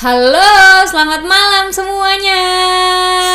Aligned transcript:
Halo, 0.00 0.80
selamat 0.88 1.28
malam 1.28 1.68
semuanya. 1.76 2.40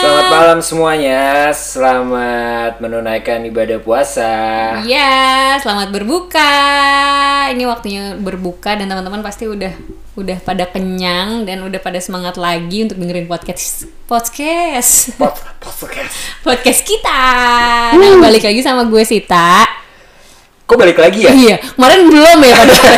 Selamat 0.02 0.28
malam 0.34 0.60
semuanya, 0.66 1.54
selamat 1.54 2.82
menunaikan 2.82 3.46
ibadah 3.46 3.78
puasa. 3.86 4.34
Iya, 4.82 5.62
selamat 5.62 5.94
berbuka. 5.94 6.58
Ini 7.54 7.70
waktunya 7.70 8.18
berbuka 8.18 8.82
dan 8.82 8.90
teman-teman 8.90 9.22
pasti 9.22 9.46
udah 9.46 9.78
udah 10.18 10.42
pada 10.42 10.66
kenyang 10.66 11.46
dan 11.46 11.62
udah 11.62 11.78
pada 11.78 12.02
semangat 12.02 12.34
lagi 12.34 12.82
untuk 12.82 12.98
dengerin 12.98 13.30
podcast 13.30 13.86
podcast 14.10 15.14
Pod, 15.22 15.38
podcast. 15.62 16.42
podcast 16.42 16.82
kita. 16.82 17.22
Nah, 17.94 18.18
balik 18.18 18.42
lagi 18.42 18.66
sama 18.66 18.90
gue 18.90 19.06
Sita. 19.06 19.85
Kok 20.66 20.76
balik 20.76 20.98
lagi 20.98 21.20
ya? 21.22 21.32
Iya, 21.32 21.56
kemarin 21.78 22.10
belum 22.10 22.38
ya 22.42 22.54
padahal. 22.58 22.96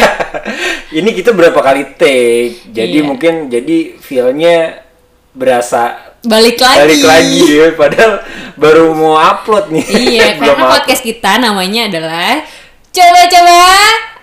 Ini 1.03 1.09
kita 1.11 1.35
berapa 1.35 1.59
kali 1.59 1.99
take, 1.99 2.63
jadi 2.65 3.03
Iya. 3.03 3.05
mungkin 3.05 3.33
jadi 3.47 3.77
feelnya 3.99 4.87
berasa 5.31 6.15
Balik 6.23 6.57
lagi. 6.57 6.79
balik 6.79 7.03
lagi 7.03 7.39
ya, 7.45 7.67
padahal 7.75 8.13
baru 8.55 8.95
mau 8.95 9.15
upload 9.15 9.67
nih. 9.69 9.83
Iya, 9.83 10.25
karena 10.39 10.53
upload. 10.55 10.71
podcast 10.79 11.03
kita 11.03 11.31
namanya 11.37 11.91
adalah 11.91 12.39
coba-coba 12.89 13.59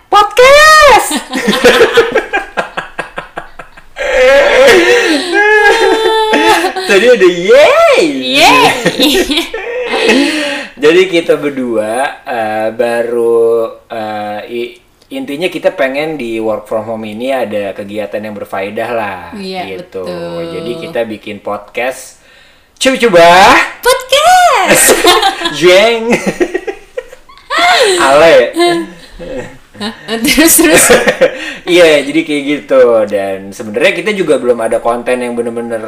podcast. 0.08 1.08
Tadi 6.84 7.06
ada 7.08 7.28
yay. 7.28 8.02
Yeay. 8.38 9.12
Jadi 10.74 11.02
kita 11.08 11.34
berdua 11.34 12.20
baru 12.70 13.68
eh, 13.84 14.40
i- 14.48 14.74
intinya 15.10 15.46
kita 15.46 15.72
pengen 15.72 16.16
di 16.16 16.38
work 16.38 16.64
from 16.64 16.84
home 16.84 17.04
ini 17.04 17.28
ada 17.28 17.70
kegiatan 17.72 18.18
yang 18.18 18.32
berfaedah 18.32 18.90
lah 18.90 19.20
Iya, 19.36 19.76
gitu. 19.76 20.02
betul. 20.06 20.40
Jadi 20.54 20.72
kita 20.80 21.00
bikin 21.04 21.36
podcast. 21.38 22.24
Coba-coba. 22.74 23.26
Podcast. 23.78 24.86
jeng. 25.60 26.08
Ale. 28.00 28.34
Terus 30.20 30.52
terus? 30.56 30.84
Iya 31.64 32.04
jadi 32.04 32.20
kayak 32.22 32.42
gitu. 32.44 32.80
Dan 33.08 33.38
sebenarnya 33.50 33.92
kita 33.96 34.10
juga 34.12 34.36
belum 34.36 34.60
ada 34.60 34.78
konten 34.78 35.16
yang 35.18 35.32
bener-bener 35.32 35.80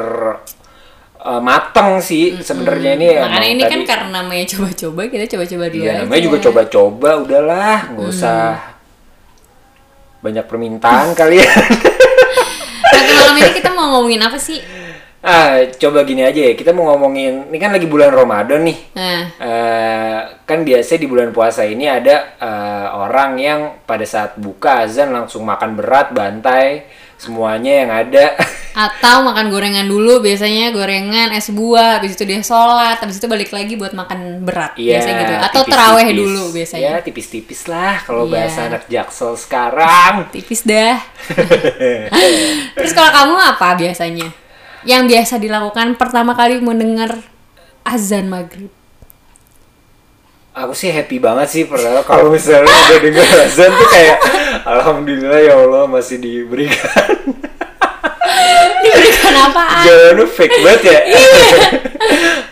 eh, 1.27 1.41
mateng 1.41 1.99
sih 1.99 2.39
sebenarnya 2.39 2.91
ini 2.95 3.07
makanya 3.13 3.27
emang 3.37 3.43
ini 3.49 3.61
kan 3.61 3.71
tadi- 3.73 3.87
karena 3.87 4.07
namanya 4.17 4.45
coba-coba 4.47 5.01
kita 5.05 5.25
coba-coba 5.27 5.65
Iya, 5.67 5.75
aja. 5.83 5.91
namanya 6.01 6.21
juga 6.23 6.37
coba-coba, 6.41 7.09
udahlah, 7.19 7.77
nggak 7.91 8.07
usah 8.07 8.39
banyak 10.17 10.45
permintaan 10.45 11.13
kalian. 11.13 11.61
Oke, 12.87 13.11
malam 13.21 13.35
ini 13.37 13.51
kita 13.53 13.69
mau 13.69 13.85
ngomongin 13.93 14.21
apa 14.21 14.37
sih? 14.37 14.59
ah, 15.19 15.59
coba 15.75 16.01
gini 16.01 16.23
aja 16.23 16.39
ya, 16.39 16.53
kita 16.53 16.71
mau 16.71 16.87
ngomongin, 16.87 17.51
ini 17.51 17.57
kan 17.57 17.69
lagi 17.69 17.83
bulan 17.83 18.09
Ramadan 18.09 18.63
nih. 18.63 18.77
Nah, 18.95 19.21
Eh, 19.35 20.19
kan 20.41 20.63
biasanya 20.63 20.99
di 20.99 21.09
bulan 21.09 21.29
puasa 21.29 21.61
ini 21.61 21.83
ada 21.83 22.15
eh, 22.33 22.87
orang 22.89 23.35
yang 23.35 23.59
pada 23.83 24.07
saat 24.07 24.39
buka 24.39 24.87
azan 24.87 25.11
langsung 25.11 25.43
makan 25.43 25.75
berat, 25.75 26.15
bantai, 26.15 26.87
semuanya 27.17 27.73
yang 27.83 27.91
ada. 27.91 28.25
atau 28.77 29.25
makan 29.25 29.49
gorengan 29.49 29.89
dulu 29.89 30.21
biasanya 30.21 30.69
gorengan 30.69 31.33
es 31.33 31.49
buah 31.49 31.97
habis 31.97 32.13
itu 32.13 32.29
dia 32.29 32.45
sholat 32.45 33.01
habis 33.01 33.17
itu 33.17 33.25
balik 33.25 33.49
lagi 33.49 33.73
buat 33.73 33.89
makan 33.89 34.45
berat 34.45 34.77
Iya, 34.77 35.01
biasanya 35.01 35.17
gitu 35.17 35.33
atau 35.49 35.61
teraweh 35.65 36.07
dulu 36.13 36.43
biasanya 36.53 36.85
Ya, 36.85 37.01
tipis-tipis 37.01 37.65
lah 37.65 38.05
kalau 38.05 38.29
Iya. 38.29 38.33
bahasa 38.37 38.59
anak 38.69 38.85
jaksel 38.85 39.33
sekarang. 39.33 40.13
tipis 40.37 40.61
dah 40.61 41.01
terus 42.77 42.93
kalau 42.93 43.09
kamu 43.09 43.33
apa 43.49 43.69
biasanya 43.81 44.29
yang 44.85 45.09
biasa 45.09 45.41
dilakukan 45.41 45.97
pertama 45.97 46.37
kali 46.37 46.61
mendengar 46.61 47.17
azan 47.81 48.29
maghrib 48.29 48.69
Aku 50.57 50.73
sih 50.73 50.89
happy 50.89 51.21
banget 51.21 51.53
sih 51.53 51.63
pernah 51.69 52.01
kalau 52.01 52.33
misalnya 52.33 52.65
udah 52.65 52.97
denger 52.97 53.27
azan 53.45 53.69
tuh 53.77 53.89
kayak 53.93 54.17
alhamdulillah 54.73 55.37
ya 55.45 55.53
Allah 55.53 55.85
masih 55.85 56.17
diberikan. 56.17 57.13
diberikan 58.83 59.35
apaan? 59.49 59.83
Jangan 59.85 60.11
lu 60.17 60.25
fake 60.25 60.57
banget 60.63 60.81
ya. 60.83 60.99
Iya. 61.07 61.21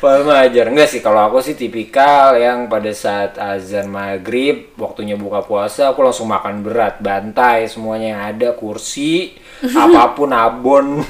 Padahal 0.02 0.24
mah 0.28 0.40
ajar 0.46 0.66
enggak 0.70 0.90
sih 0.92 1.02
kalau 1.02 1.22
aku 1.32 1.40
sih 1.42 1.56
tipikal 1.56 2.36
yang 2.36 2.68
pada 2.68 2.92
saat 2.92 3.40
azan 3.40 3.88
maghrib 3.90 4.76
waktunya 4.76 5.16
buka 5.16 5.42
puasa 5.46 5.94
aku 5.94 6.04
langsung 6.04 6.30
makan 6.30 6.62
berat. 6.66 7.00
Bantai 7.00 7.70
semuanya 7.72 8.08
yang 8.18 8.22
ada 8.36 8.50
kursi 8.54 9.36
apa 9.86 10.12
pun 10.18 10.30
abon. 10.34 11.02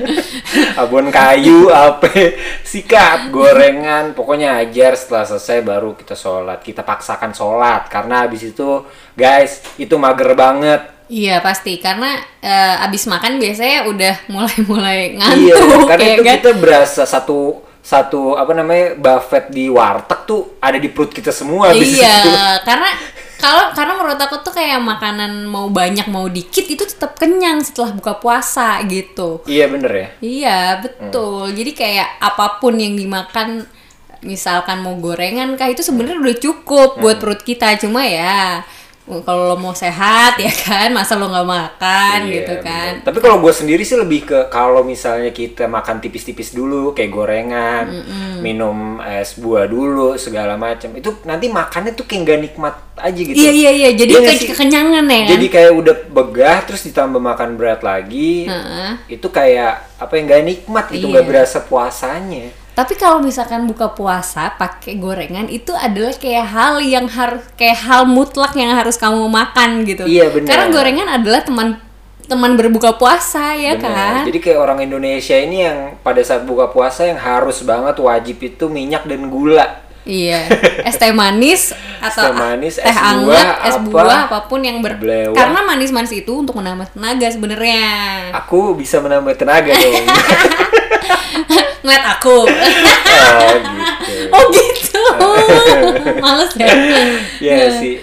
Abon 0.80 1.10
kayu 1.10 1.68
apa 1.70 2.08
sikat 2.62 3.34
gorengan. 3.34 4.14
Pokoknya 4.14 4.62
ajar 4.62 4.94
setelah 4.94 5.26
selesai 5.26 5.66
baru 5.66 5.98
kita 5.98 6.14
sholat. 6.14 6.62
Kita 6.62 6.86
paksakan 6.86 7.34
sholat 7.34 7.90
karena 7.90 8.26
habis 8.26 8.46
itu 8.46 8.86
guys 9.18 9.62
itu 9.78 9.94
mager 9.98 10.32
banget 10.38 10.93
Iya 11.04 11.38
pasti 11.38 11.76
karena 11.76 12.16
eh, 12.40 12.84
abis 12.84 13.04
makan 13.04 13.36
biasanya 13.36 13.84
udah 13.84 14.14
mulai-mulai 14.26 15.12
Iya, 15.12 15.54
ngantuk 15.54 15.80
karena 15.84 16.04
ya 16.08 16.14
itu 16.16 16.22
kan. 16.22 16.34
kita 16.40 16.50
berasa 16.56 17.02
satu 17.04 17.40
satu 17.78 18.32
apa 18.32 18.56
namanya 18.56 18.96
buffet 18.96 19.52
di 19.52 19.68
warteg 19.68 20.24
tuh 20.24 20.56
ada 20.56 20.80
di 20.80 20.88
perut 20.88 21.12
kita 21.12 21.28
semua 21.28 21.68
Iya, 21.70 21.84
itu. 21.84 22.30
karena 22.64 22.88
kalau 23.36 23.76
karena 23.76 23.92
menurut 23.92 24.16
aku 24.16 24.40
tuh 24.40 24.56
kayak 24.56 24.80
makanan 24.80 25.44
mau 25.44 25.68
banyak 25.68 26.08
mau 26.08 26.24
dikit 26.24 26.64
itu 26.64 26.80
tetap 26.80 27.20
kenyang 27.20 27.60
setelah 27.60 27.92
buka 27.92 28.16
puasa 28.16 28.80
gitu. 28.88 29.44
Iya 29.44 29.68
bener 29.68 29.92
ya. 29.92 30.08
Iya 30.18 30.58
betul. 30.80 31.52
Jadi 31.52 31.76
kayak 31.76 32.24
apa 32.24 32.56
pun 32.56 32.80
yang 32.80 32.96
dimakan, 32.96 33.68
misalkan 34.24 34.80
mau 34.80 34.96
gorengan 34.96 35.52
kah 35.60 35.68
itu 35.68 35.84
sebenarnya 35.84 36.24
udah 36.24 36.36
cukup 36.40 36.96
buat 36.96 37.20
perut 37.20 37.44
kita. 37.44 37.76
Cuma 37.76 38.08
ya 38.08 38.64
kalau 39.04 39.52
lo 39.52 39.56
mau 39.58 39.70
sehat 39.70 40.40
ya 40.40 40.48
kan, 40.48 40.88
masa 40.90 41.12
lo 41.14 41.28
nggak 41.28 41.44
makan 41.44 42.18
Iya, 42.24 42.34
gitu 42.40 42.54
kan? 42.58 42.92
bener. 42.96 43.04
Tapi 43.04 43.18
kalau 43.20 43.36
gue 43.38 43.52
sendiri 43.52 43.84
sih 43.84 43.94
lebih 43.94 44.24
ke 44.24 44.48
kalau 44.48 44.80
misalnya 44.80 45.28
kita 45.28 45.68
makan 45.68 46.00
tipis-tipis 46.00 46.50
dulu 46.50 46.90
kayak 46.90 47.12
gorengan, 47.12 47.84
minum 48.40 48.98
es 49.00 49.36
buah 49.36 49.68
dulu 49.68 50.16
segala 50.16 50.56
macam. 50.56 50.88
Itu 50.92 51.20
nanti 51.22 51.46
makannya 51.46 51.92
tuh 51.92 52.08
kayak 52.08 52.20
nggak 52.22 52.40
nikmat 52.42 52.74
aja 52.96 53.20
gitu. 53.20 53.36
Iya 53.36 53.52
iya 53.52 53.70
iya. 53.74 53.90
Jadi 53.92 54.10
Iya 54.10 54.20
kayak 54.24 54.40
sih? 54.40 54.48
kekenyangan 54.48 55.04
ya 55.04 55.18
kan? 55.20 55.30
Jadi 55.30 55.46
kayak 55.52 55.72
udah 55.74 55.94
begah 56.08 56.58
terus 56.64 56.82
ditambah 56.82 57.20
makan 57.20 57.50
berat 57.54 57.84
lagi. 57.84 58.48
Heeh. 58.48 58.90
Itu 59.12 59.28
kayak 59.28 60.00
apa 60.00 60.12
yang 60.16 60.24
nggak 60.26 60.42
nikmat 60.42 60.84
gitu, 60.88 61.12
nggak 61.12 61.24
Iya. 61.24 61.30
berasa 61.30 61.58
puasanya. 61.60 62.63
Tapi 62.74 62.98
kalau 62.98 63.22
misalkan 63.22 63.70
buka 63.70 63.94
puasa 63.94 64.50
pakai 64.58 64.98
gorengan 64.98 65.46
itu 65.46 65.70
adalah 65.70 66.10
kayak 66.18 66.46
hal 66.50 66.82
yang 66.82 67.06
harus 67.06 67.46
kayak 67.54 67.78
hal 67.86 68.02
mutlak 68.02 68.50
yang 68.58 68.74
harus 68.74 68.98
kamu 68.98 69.30
makan 69.30 69.86
gitu. 69.86 70.02
Iya, 70.10 70.34
benar. 70.34 70.50
Karena 70.50 70.66
gorengan 70.74 71.08
adalah 71.22 71.40
teman 71.46 71.78
teman 72.24 72.56
berbuka 72.56 72.96
puasa 72.96 73.54
ya 73.54 73.76
Bener. 73.76 73.94
kan. 73.94 74.24
Jadi 74.26 74.38
kayak 74.40 74.58
orang 74.58 74.78
Indonesia 74.82 75.36
ini 75.36 75.62
yang 75.62 76.00
pada 76.00 76.18
saat 76.24 76.42
buka 76.42 76.72
puasa 76.72 77.04
yang 77.06 77.20
harus 77.20 77.62
banget 77.62 78.00
wajib 78.00 78.42
itu 78.42 78.66
minyak 78.66 79.06
dan 79.06 79.28
gula. 79.30 79.84
Iya. 80.04 80.48
Es 80.88 81.00
teh 81.00 81.14
manis 81.16 81.72
atau 82.02 82.28
teh 82.28 82.36
manis, 82.36 82.76
teh 82.76 82.84
es 82.84 82.92
hangat, 82.92 83.24
buah, 83.24 83.48
es 83.64 83.76
apa, 83.80 83.88
buah 83.88 84.20
apa 84.28 84.38
pun 84.52 84.60
yang 84.60 84.84
ber 84.84 85.00
belewang. 85.00 85.32
karena 85.32 85.64
manis-manis 85.64 86.12
itu 86.12 86.32
untuk 86.44 86.60
menambah 86.60 86.92
tenaga 86.92 87.24
sebenarnya. 87.32 87.84
Aku 88.44 88.76
bisa 88.76 89.00
menambah 89.00 89.32
tenaga 89.38 89.72
dong. 89.72 90.04
Ngeliat 91.84 92.04
aku. 92.16 92.48
oh 94.32 94.44
gitu. 94.56 95.02
oh 95.20 95.34
gitu. 95.36 96.16
Males 96.18 96.50
ya. 96.56 96.66
Ya 97.38 97.68
sih. 97.70 98.00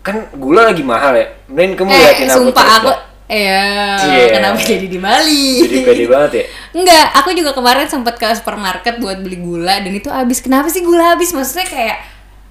Kan 0.00 0.30
gula 0.38 0.70
lagi 0.70 0.86
mahal 0.86 1.18
ya. 1.18 1.26
Mending 1.50 1.74
kamu 1.74 1.90
eh, 1.90 1.98
liatin 1.98 2.26
aku 2.30 2.38
sumpah 2.48 2.66
aku. 2.80 2.90
Iya, 3.30 3.94
Iya. 4.10 4.26
kenapa 4.34 4.58
jadi 4.58 4.90
di 4.90 4.98
Bali? 4.98 5.62
Jadi 5.62 5.76
pede 5.86 6.04
banget 6.10 6.30
ya. 6.34 6.44
Enggak, 6.74 7.06
aku 7.14 7.30
juga 7.30 7.54
kemarin 7.54 7.86
sempat 7.86 8.18
ke 8.18 8.26
supermarket 8.34 8.98
buat 8.98 9.22
beli 9.22 9.38
gula 9.38 9.78
dan 9.78 9.94
itu 9.94 10.10
habis. 10.10 10.42
Kenapa 10.42 10.66
sih 10.66 10.82
gula 10.82 11.14
habis? 11.14 11.30
Maksudnya 11.30 11.66
kayak 11.70 11.98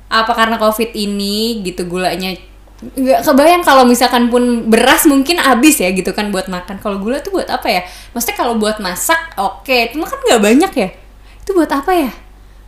apa 0.08 0.32
karena 0.32 0.56
covid 0.56 0.90
ini 0.96 1.62
gitu 1.68 1.84
gulanya 1.86 2.32
nggak 2.80 3.28
kebayang 3.28 3.64
kalau 3.68 3.84
misalkan 3.84 4.32
pun 4.32 4.72
beras 4.72 5.04
mungkin 5.04 5.36
habis 5.36 5.84
ya 5.84 5.92
gitu 5.92 6.16
kan 6.16 6.32
buat 6.32 6.48
makan. 6.48 6.80
Kalau 6.80 7.02
gula 7.02 7.20
tuh 7.20 7.36
buat 7.36 7.50
apa 7.52 7.68
ya? 7.68 7.82
Maksudnya 8.16 8.38
kalau 8.40 8.56
buat 8.56 8.80
masak 8.80 9.36
oke, 9.36 9.92
cuma 9.92 10.08
kan 10.08 10.20
nggak 10.20 10.42
banyak 10.42 10.72
ya. 10.78 10.90
Itu 11.44 11.52
buat 11.52 11.68
apa 11.72 11.92
ya? 11.92 12.12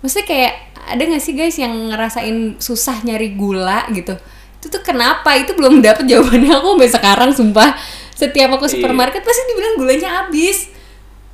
Maksudnya 0.04 0.28
kayak 0.28 0.54
ada 0.82 1.02
nggak 1.06 1.24
sih 1.24 1.34
guys 1.38 1.56
yang 1.56 1.72
ngerasain 1.94 2.58
susah 2.60 3.00
nyari 3.08 3.38
gula 3.38 3.88
gitu? 3.94 4.18
Itu 4.60 4.68
tuh 4.68 4.84
kenapa? 4.84 5.32
Itu 5.40 5.56
belum 5.56 5.80
dapet 5.80 6.04
jawabannya 6.10 6.60
aku 6.60 6.76
sampai 6.76 6.90
sekarang 6.92 7.30
sumpah. 7.32 7.72
Setiap 8.12 8.52
aku 8.56 8.68
Iya. 8.68 8.78
supermarket 8.78 9.22
pasti 9.24 9.44
dibilang 9.48 9.76
gulanya 9.80 10.10
habis. 10.24 10.71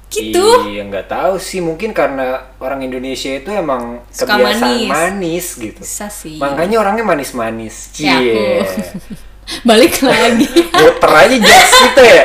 Gitu. 0.08 0.46
Iya 0.72 0.88
nggak 0.88 1.12
tahu 1.12 1.36
sih 1.36 1.60
mungkin 1.60 1.92
karena 1.92 2.40
orang 2.64 2.80
Indonesia 2.80 3.28
itu 3.28 3.52
emang 3.52 4.02
Suka 4.08 4.40
kebiasaan 4.40 4.72
manis. 4.72 4.90
manis, 4.90 5.46
gitu. 5.60 5.82
Bisa 5.84 6.08
sih. 6.08 6.40
Makanya 6.40 6.80
orangnya 6.80 7.04
manis-manis. 7.04 7.92
Ya, 8.00 8.16
Cie. 8.16 8.64
aku. 8.64 9.24
balik 9.64 10.04
lagi 10.04 10.48
muter 10.84 11.12
aja 11.12 11.38
jas 11.40 11.72
gitu 11.72 12.02
ya 12.04 12.24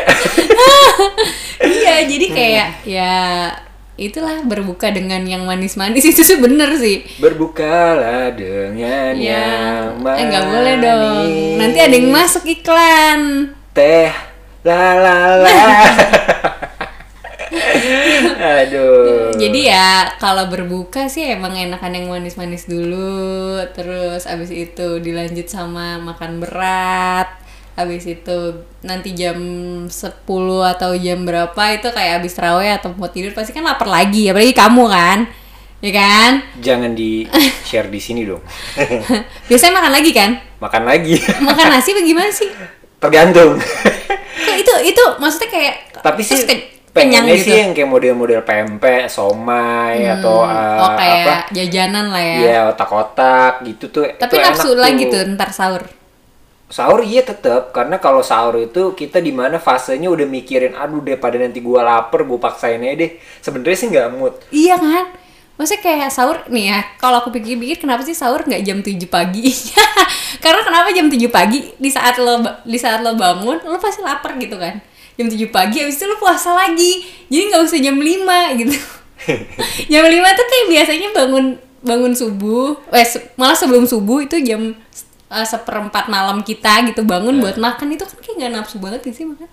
iya 1.78 1.94
jadi 2.02 2.26
kayak 2.34 2.68
ya 2.82 3.14
itulah 3.94 4.42
berbuka 4.42 4.90
dengan 4.90 5.22
yang 5.22 5.46
manis-manis 5.46 6.02
itu 6.02 6.26
sih 6.26 6.42
bener 6.42 6.74
sih 6.74 7.06
berbukalah 7.22 8.34
dengan 8.34 9.14
ya 9.14 9.14
yang 9.14 10.02
manis 10.02 10.18
eh 10.18 10.24
nggak 10.34 10.46
boleh 10.50 10.74
dong 10.82 11.28
nanti 11.62 11.78
ada 11.78 11.94
yang 11.94 12.10
masuk 12.10 12.42
iklan 12.42 13.54
teh 13.70 14.10
la 14.66 14.98
la 14.98 15.16
la 15.46 15.54
aduh. 18.42 19.30
Jadi 19.38 19.70
ya 19.70 20.18
kalau 20.18 20.50
berbuka 20.50 21.06
sih 21.06 21.30
emang 21.30 21.54
enakan 21.54 21.94
yang 21.94 22.06
manis-manis 22.10 22.66
dulu 22.66 23.62
terus 23.70 24.26
abis 24.26 24.50
itu 24.50 24.98
dilanjut 24.98 25.46
sama 25.46 25.96
makan 25.96 26.42
berat 26.42 27.30
habis 27.72 28.04
itu 28.04 28.38
nanti 28.84 29.16
jam 29.16 29.38
10 29.86 29.92
atau 30.76 30.90
jam 30.92 31.24
berapa 31.24 31.62
itu 31.72 31.88
kayak 31.88 32.20
habis 32.20 32.36
terawih 32.36 32.76
atau 32.76 32.92
mau 32.92 33.08
tidur 33.08 33.32
pasti 33.32 33.56
kan 33.56 33.64
lapar 33.64 33.88
lagi 33.88 34.28
apalagi 34.28 34.52
kamu 34.52 34.84
kan 34.90 35.18
ya 35.82 35.90
kan? 35.90 36.32
Jangan 36.62 36.92
di 36.92 37.26
share 37.68 37.90
di 37.90 37.98
sini 37.98 38.22
dong. 38.22 38.38
Biasanya 39.50 39.82
makan 39.82 39.92
lagi 39.92 40.10
kan? 40.14 40.30
Makan 40.62 40.82
lagi. 40.86 41.18
Makan 41.42 41.66
nasi 41.74 41.90
bagaimana 41.90 42.30
sih? 42.30 42.46
Tergantung. 43.02 43.58
Kok 44.46 44.56
itu 44.62 44.74
itu 44.86 45.04
maksudnya 45.18 45.50
kayak 45.50 45.74
tapi 45.98 46.22
sih 46.22 46.38
ke- 46.46 46.81
pengennya 46.92 47.34
gitu 47.40 47.48
sih 47.48 47.56
yang 47.56 47.72
kayak 47.72 47.88
model-model 47.88 48.40
pempek 48.44 49.08
somai 49.08 50.04
atau 50.12 50.44
uh, 50.44 50.84
oh 50.84 50.90
kayak 50.92 51.24
apa 51.24 51.36
jajanan 51.56 52.12
lah 52.12 52.22
ya 52.22 52.36
ya 52.38 52.58
otak-otak 52.68 53.64
gitu 53.64 53.84
tuh 53.88 54.04
tapi 54.20 54.36
nafsu 54.36 54.76
lagi 54.76 55.08
tuh. 55.08 55.24
tuh 55.24 55.32
ntar 55.36 55.50
sahur 55.52 55.84
Sahur 56.72 57.04
iya 57.04 57.20
tetap 57.20 57.68
karena 57.76 58.00
kalau 58.00 58.24
sahur 58.24 58.56
itu 58.56 58.96
kita 58.96 59.20
di 59.20 59.28
mana 59.28 59.60
fasenya 59.60 60.08
udah 60.08 60.24
mikirin 60.24 60.72
aduh 60.72 61.04
deh 61.04 61.20
pada 61.20 61.36
nanti 61.36 61.60
gua 61.60 61.84
lapar 61.84 62.24
gua 62.24 62.40
paksain 62.40 62.80
aja 62.80 62.96
deh 62.96 63.20
sebenarnya 63.44 63.76
sih 63.76 63.88
nggak 63.92 64.08
mood 64.16 64.34
Iya 64.48 64.80
kan? 64.80 65.04
Maksudnya 65.60 65.84
kayak 65.84 66.10
sahur 66.10 66.40
nih 66.48 66.72
ya, 66.72 66.80
kalau 66.96 67.20
aku 67.20 67.28
pikir-pikir 67.28 67.76
kenapa 67.76 68.00
sih 68.08 68.16
sahur 68.16 68.40
nggak 68.40 68.64
jam 68.64 68.80
7 68.80 68.98
pagi? 69.04 69.52
Karena 70.42 70.64
kenapa 70.64 70.88
jam 70.96 71.12
7 71.12 71.28
pagi? 71.28 71.70
Di 71.76 71.92
saat 71.92 72.16
lo 72.16 72.40
di 72.64 72.78
saat 72.80 73.04
lo 73.04 73.12
bangun, 73.14 73.60
lo 73.62 73.76
pasti 73.76 74.00
lapar 74.00 74.40
gitu 74.40 74.56
kan. 74.56 74.80
Jam 75.16 75.26
7 75.28 75.48
pagi 75.52 75.76
habis 75.82 75.96
itu 76.00 76.04
lo 76.08 76.16
puasa 76.16 76.56
lagi. 76.56 77.04
Jadi 77.28 77.42
nggak 77.52 77.62
usah 77.64 77.78
jam 77.80 77.96
5 77.96 78.60
gitu. 78.60 78.76
jam 79.92 80.04
5 80.04 80.38
tuh 80.38 80.46
kayak 80.48 80.66
biasanya 80.72 81.08
bangun 81.14 81.46
bangun 81.82 82.14
subuh, 82.14 82.78
eh 82.94 83.02
se- 83.02 83.34
malah 83.34 83.58
sebelum 83.58 83.84
subuh 83.86 84.22
itu 84.22 84.38
jam 84.42 84.74
eh, 85.28 85.46
seperempat 85.46 86.06
malam 86.06 86.42
kita 86.42 86.86
gitu 86.86 87.02
bangun 87.02 87.42
buat 87.42 87.58
makan 87.58 87.94
itu 87.94 88.04
kan 88.06 88.18
kayak 88.22 88.36
nggak 88.38 88.52
nafsu 88.54 88.76
banget 88.78 89.02
sih 89.10 89.26
makan. 89.26 89.48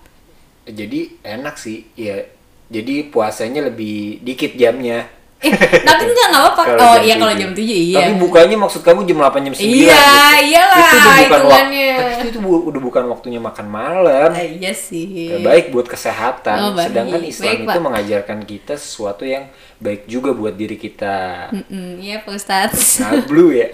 jadi 0.70 1.00
enak 1.24 1.56
sih 1.58 1.88
ya 1.98 2.22
jadi 2.70 3.10
puasanya 3.10 3.66
lebih 3.72 4.22
dikit 4.22 4.54
jamnya 4.54 5.08
Eh, 5.40 5.48
tapi 5.80 6.04
enggak 6.04 6.26
nggak 6.28 6.42
apa-apa. 6.42 6.62
Kalau 6.66 6.80
Oh 6.82 6.94
jam 6.94 7.02
iya 7.02 7.14
kalau 7.16 7.32
jam 7.32 7.50
7 7.50 7.64
iya. 7.64 7.96
tapi 7.96 8.12
bukanya 8.14 8.56
maksud 8.56 8.80
kamu 8.80 9.00
jam 9.02 9.16
8 9.18 9.40
jam 9.40 9.54
9 9.54 9.62
Iya, 9.62 9.72
gitu. 9.72 10.46
iyalah, 10.46 10.76
itu 10.76 10.84
udah 10.92 11.00
bukan 11.00 11.16
hitungannya. 11.16 11.88
waktu 11.90 12.12
tapi 12.12 12.28
itu 12.28 12.38
bu- 12.38 12.64
udah 12.66 12.80
bukan 12.82 13.04
waktunya 13.08 13.40
makan 13.40 13.66
malam 13.66 14.30
Eh, 14.30 14.48
iya 14.54 14.70
sih. 14.70 15.08
Ya, 15.26 15.40
baik 15.40 15.64
buat 15.70 15.86
kesehatan 15.86 16.56
Oh, 16.58 16.70
baik. 16.70 16.86
sedangkan 16.86 17.22
Islam 17.22 17.46
Baik, 17.46 17.58
itu 17.58 17.70
Pak. 17.70 17.80
mengajarkan 17.82 18.38
kita 18.44 18.74
sesuatu 18.74 19.24
yang 19.24 19.48
baik 19.78 20.04
juga 20.04 20.30
buat 20.30 20.52
diri 20.52 20.76
kita 20.76 21.48
Iya 21.96 22.20
Pak 22.20 22.32
Ustadz. 22.32 23.00
Nablu 23.00 23.48
ya 23.56 23.68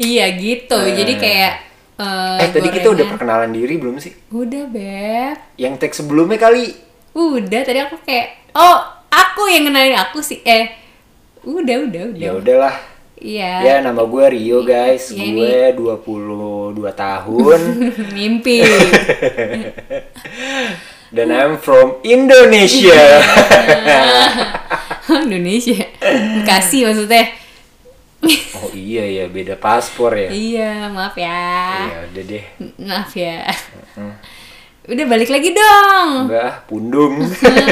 iya 0.00 0.26
gitu. 0.32 0.78
Jadi 0.80 1.12
kayak 1.14 1.52
eh, 1.96 2.38
eh 2.38 2.48
tadi 2.48 2.68
kita 2.70 2.88
udah 2.90 3.04
perkenalan 3.06 3.50
diri 3.50 3.76
belum 3.76 4.00
sih 4.00 4.16
Udah 4.30 4.64
beb. 4.66 5.36
yang 5.56 5.76
teks 5.76 6.00
sebelumnya 6.00 6.38
kali 6.38 6.72
Udah 7.10 7.60
tadi 7.60 7.76
aku 7.76 7.98
kayak 8.00 8.39
oh 8.54 8.78
aku 9.08 9.46
yang 9.46 9.66
kenalin 9.66 9.94
aku 9.94 10.18
sih 10.20 10.42
eh 10.42 10.74
udah 11.42 11.76
udah 11.88 12.02
udah. 12.14 12.20
ya 12.20 12.30
udahlah 12.34 12.76
Iya. 13.20 13.52
ya 13.60 13.74
nama 13.84 14.00
gue 14.00 14.24
Rio 14.32 14.64
guys 14.64 15.12
Iya, 15.12 15.76
gue 15.76 15.92
22 15.92 16.72
tahun 16.96 17.60
Mimpi. 18.16 18.64
dan 21.12 21.28
I'm 21.28 21.60
from 21.60 22.00
Indonesia 22.00 22.96
Indonesia. 25.26 25.84
Bekasi 26.40 26.88
maksudnya. 26.88 27.28
oh 28.56 28.72
iya 28.72 29.04
ya 29.04 29.24
beda 29.28 29.56
paspor 29.56 30.12
ya 30.12 30.28
iya, 30.28 30.88
maaf 30.88 31.16
ya. 31.16 31.40
ya 31.88 31.98
udah 32.08 32.24
deh 32.24 32.44
Maaf 32.80 33.12
ya. 33.12 33.44
Udah 34.88 35.06
balik 35.06 35.28
lagi 35.28 35.50
dong. 35.52 36.30
enggak 36.30 36.64
pundung 36.64 37.20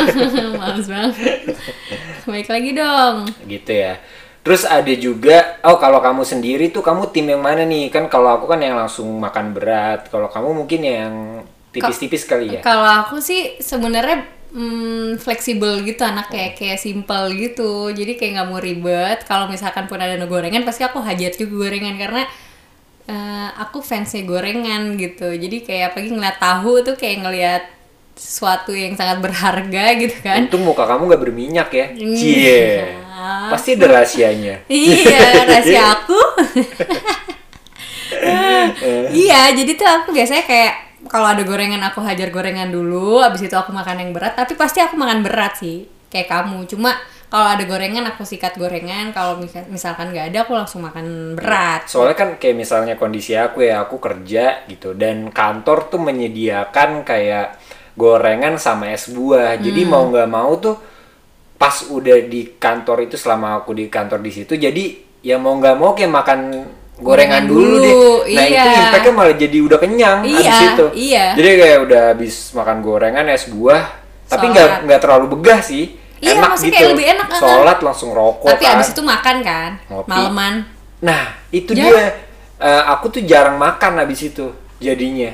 Males 0.61 0.87
banget. 0.91 1.15
Balik 2.29 2.49
lagi 2.53 2.71
dong. 2.77 3.15
gitu 3.49 3.73
ya 3.73 3.97
terus 4.39 4.65
ada 4.65 4.95
juga 4.97 5.61
oh 5.61 5.77
kalau 5.77 6.01
kamu 6.01 6.25
sendiri 6.25 6.73
tuh 6.73 6.81
kamu 6.81 7.13
tim 7.13 7.29
yang 7.29 7.45
mana 7.45 7.69
nih 7.69 7.93
kan 7.93 8.09
kalau 8.09 8.33
aku 8.33 8.49
kan 8.49 8.57
yang 8.65 8.81
langsung 8.81 9.05
makan 9.21 9.53
berat 9.53 10.09
kalau 10.09 10.25
kamu 10.33 10.65
mungkin 10.65 10.81
yang 10.81 11.13
tipis-tipis 11.69 12.25
kali 12.25 12.59
ya 12.59 12.61
Kalau 12.65 12.89
aku 13.05 13.21
sih 13.21 13.61
sebenarnya 13.61 14.25
mm, 14.53 15.21
fleksibel 15.21 15.85
gitu 15.85 16.03
anak 16.05 16.33
kayak 16.33 16.57
kayak 16.57 16.81
simple 16.81 17.29
gitu. 17.37 17.93
Jadi 17.93 18.17
kayak 18.17 18.33
nggak 18.41 18.49
mau 18.49 18.61
ribet. 18.61 19.19
Kalau 19.29 19.47
misalkan 19.53 19.85
pun 19.85 20.01
ada 20.01 20.17
gorengan 20.25 20.65
pasti 20.65 20.83
aku 20.85 21.05
hajar 21.05 21.37
juga 21.37 21.69
gorengan 21.69 21.97
karena 22.01 22.23
eh, 23.09 23.49
aku 23.57 23.81
fansnya 23.81 24.23
gorengan 24.23 24.95
gitu. 24.97 25.33
Jadi 25.33 25.65
kayak 25.65 25.85
apalagi 25.93 26.11
ngeliat 26.13 26.37
tahu 26.39 26.73
tuh 26.85 26.95
kayak 26.95 27.19
ngeliat 27.25 27.63
sesuatu 28.19 28.75
yang 28.75 28.99
sangat 28.99 29.23
berharga 29.23 29.95
gitu 29.95 30.19
kan. 30.27 30.43
untung 30.43 30.67
muka 30.67 30.83
kamu 30.91 31.07
nggak 31.07 31.23
berminyak 31.23 31.69
ya 31.71 31.87
Hmm. 31.95 32.19
cie 32.19 32.67
pasti 33.47 33.79
ada 33.79 33.87
rahasianya 33.95 34.67
iya, 34.71 35.23
rahasia 35.47 35.83
aku. 35.95 36.19
iya, 39.15 39.53
jadi 39.55 39.71
tuh 39.75 39.87
aku 39.87 40.09
biasanya 40.11 40.45
kayak 40.45 40.73
kalau 41.07 41.31
ada 41.31 41.43
gorengan 41.47 41.79
aku 41.87 42.03
hajar 42.03 42.29
gorengan 42.29 42.69
dulu, 42.69 43.23
abis 43.23 43.47
itu 43.47 43.55
aku 43.55 43.71
makan 43.71 44.03
yang 44.03 44.11
berat. 44.11 44.35
Tapi 44.35 44.59
pasti 44.59 44.83
aku 44.83 44.99
makan 44.99 45.23
berat 45.23 45.57
sih, 45.57 45.87
kayak 46.11 46.27
kamu. 46.29 46.67
Cuma 46.67 46.99
kalau 47.29 47.47
ada 47.47 47.61
gorengan 47.63 48.05
aku 48.07 48.23
sikat 48.23 48.57
gorengan. 48.57 49.13
Kalau 49.13 49.37
misal- 49.37 49.69
misalkan 49.69 50.11
nggak 50.11 50.33
ada, 50.33 50.39
aku 50.43 50.53
langsung 50.53 50.81
makan 50.81 51.33
berat. 51.33 51.85
soalnya 51.85 52.15
kan 52.15 52.29
kayak 52.37 52.57
misalnya 52.57 52.95
kondisi 52.95 53.33
aku 53.33 53.63
ya 53.63 53.81
aku 53.81 53.97
kerja 53.97 54.65
gitu 54.65 54.93
dan 54.93 55.29
kantor 55.29 55.87
tuh 55.87 56.01
menyediakan 56.01 57.03
kayak 57.03 57.61
gorengan 57.95 58.57
sama 58.57 58.91
es 58.91 59.09
buah 59.09 59.57
jadi 59.57 59.83
Hmm. 59.83 59.91
mau 59.91 60.05
nggak 60.07 60.29
mau 60.29 60.53
tuh 60.57 60.77
pas 61.55 61.75
udah 61.85 62.23
di 62.25 62.55
kantor 62.55 63.05
itu 63.05 63.19
selama 63.19 63.59
aku 63.59 63.75
di 63.75 63.89
kantor 63.89 64.23
di 64.23 64.31
situ 64.31 64.55
jadi 64.55 64.85
ya 65.21 65.37
mau 65.37 65.59
nggak 65.59 65.75
mau 65.75 65.91
kayak 65.93 66.07
makan 66.09 66.41
gorengan 66.97 67.43
dulu, 67.45 67.83
dulu, 67.83 67.83
deh 67.83 67.95
nah 68.33 68.45
iya. 68.45 68.63
itu 68.63 68.71
impactnya 68.81 69.13
malah 69.13 69.35
jadi 69.35 69.59
udah 69.61 69.79
kenyang 69.79 70.19
Iya, 70.23 70.39
abis 70.39 70.59
itu 70.65 70.87
iya. 70.95 71.25
jadi 71.35 71.49
kayak 71.59 71.79
udah 71.85 72.03
habis 72.15 72.35
makan 72.53 72.79
gorengan 72.79 73.27
es 73.29 73.45
buah 73.47 73.83
tapi 74.25 74.45
nggak 74.49 74.87
nggak 74.87 75.01
terlalu 75.01 75.27
begah 75.35 75.59
sih 75.61 75.99
Iya, 76.19 76.35
enak 76.35 76.49
maksudnya 76.49 76.69
gitu 76.69 76.79
kayak 76.79 76.91
lebih 76.93 77.07
enak, 77.09 77.27
kan? 77.27 77.41
sholat 77.41 77.79
langsung 77.79 78.11
rokok 78.11 78.49
Tapi 78.51 78.65
kan. 78.65 78.75
abis 78.75 78.89
itu 78.91 79.03
makan 79.03 79.37
kan, 79.41 79.71
Ngopi. 79.87 80.09
maleman. 80.09 80.55
Nah, 80.99 81.23
itu 81.49 81.71
Ya. 81.73 81.83
dia. 81.85 82.07
Eh, 82.59 82.83
aku 82.87 83.07
tuh 83.09 83.23
jarang 83.23 83.55
makan 83.55 83.93
habis 83.97 84.19
itu 84.21 84.51
jadinya. 84.77 85.31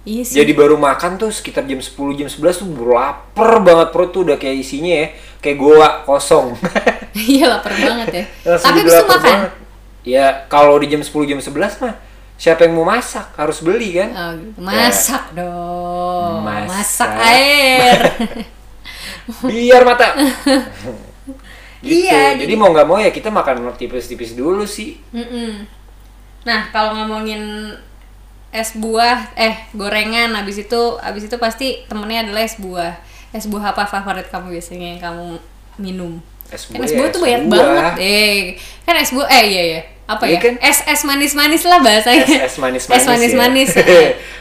Iya 0.00 0.22
sih. 0.22 0.36
Jadi 0.36 0.52
baru 0.52 0.76
makan 0.76 1.16
tuh 1.16 1.28
sekitar 1.28 1.64
jam 1.64 1.76
10 1.76 1.92
jam 2.14 2.24
11 2.24 2.56
tuh 2.56 2.68
baru 2.68 2.92
lapar 2.94 3.60
banget 3.60 3.88
perut 3.90 4.10
tuh 4.10 4.24
udah 4.24 4.36
kayak 4.36 4.56
isinya 4.58 4.92
ya, 4.94 5.06
kayak 5.38 5.56
goa 5.56 5.88
kosong. 6.04 6.56
Iya 7.10 7.50
lapar 7.50 7.74
banget 7.74 8.08
ya. 8.14 8.24
Langsung 8.54 8.70
Tapi 8.70 8.80
abis 8.80 8.92
itu 8.92 9.04
makan. 9.04 9.20
banget. 9.20 9.52
Ya, 10.00 10.26
kalau 10.46 10.78
di 10.78 10.86
jam 10.86 11.00
10 11.00 11.26
jam 11.26 11.36
11 11.36 11.52
mah 11.80 11.94
siapa 12.36 12.64
yang 12.64 12.72
mau 12.72 12.86
masak? 12.86 13.34
Harus 13.34 13.60
beli 13.60 13.92
kan? 13.92 14.08
Oh, 14.10 14.32
gitu. 14.32 14.56
Masak 14.56 15.24
dong. 15.34 16.40
Masak. 16.40 16.70
Masak 16.70 17.10
air. 17.20 17.98
Biar 19.46 19.82
mata. 19.86 20.14
gitu. 21.80 22.04
Iya, 22.04 22.36
jadi, 22.36 22.54
mau 22.60 22.68
nggak 22.74 22.86
mau 22.88 23.00
ya 23.00 23.08
kita 23.08 23.32
makan 23.32 23.72
tipis-tipis 23.76 24.36
dulu 24.36 24.68
sih. 24.68 25.00
Mm-mm. 25.16 25.64
Nah, 26.44 26.68
kalau 26.72 26.96
ngomongin 26.96 27.72
es 28.50 28.74
buah, 28.76 29.32
eh 29.38 29.54
gorengan, 29.72 30.34
habis 30.34 30.60
itu, 30.60 30.80
habis 31.00 31.24
itu 31.30 31.36
pasti 31.40 31.86
temennya 31.88 32.28
adalah 32.28 32.42
es 32.44 32.56
buah. 32.60 32.94
Es 33.30 33.46
buah 33.46 33.72
apa 33.72 33.86
favorit 33.86 34.26
kamu 34.28 34.58
biasanya 34.58 34.86
yang 34.96 35.00
kamu 35.00 35.26
minum? 35.78 36.12
Es 36.50 36.66
Kan 36.66 36.82
buah 36.82 36.86
es 36.86 36.92
ya, 36.92 36.98
buah 36.98 37.08
es 37.08 37.14
tuh 37.14 37.20
banyak 37.22 37.42
buah. 37.46 37.56
banget. 37.56 37.94
Eh, 38.02 38.38
kan 38.84 38.94
es 38.98 39.10
buah, 39.14 39.28
eh 39.30 39.44
iya 39.46 39.62
iya. 39.62 39.80
Apa 40.10 40.26
Iya 40.26 40.34
ya? 40.34 40.38
kan? 40.42 40.54
Es 40.58 40.78
es 40.82 41.00
manis 41.04 41.32
manis 41.32 41.62
lah 41.62 41.78
bahasanya. 41.78 42.26
Es 42.26 42.50
es 42.50 42.54
manis-manis. 42.56 42.98
Es 42.98 43.06
manis 43.06 43.30
ya. 43.30 43.38
manis. 43.38 43.70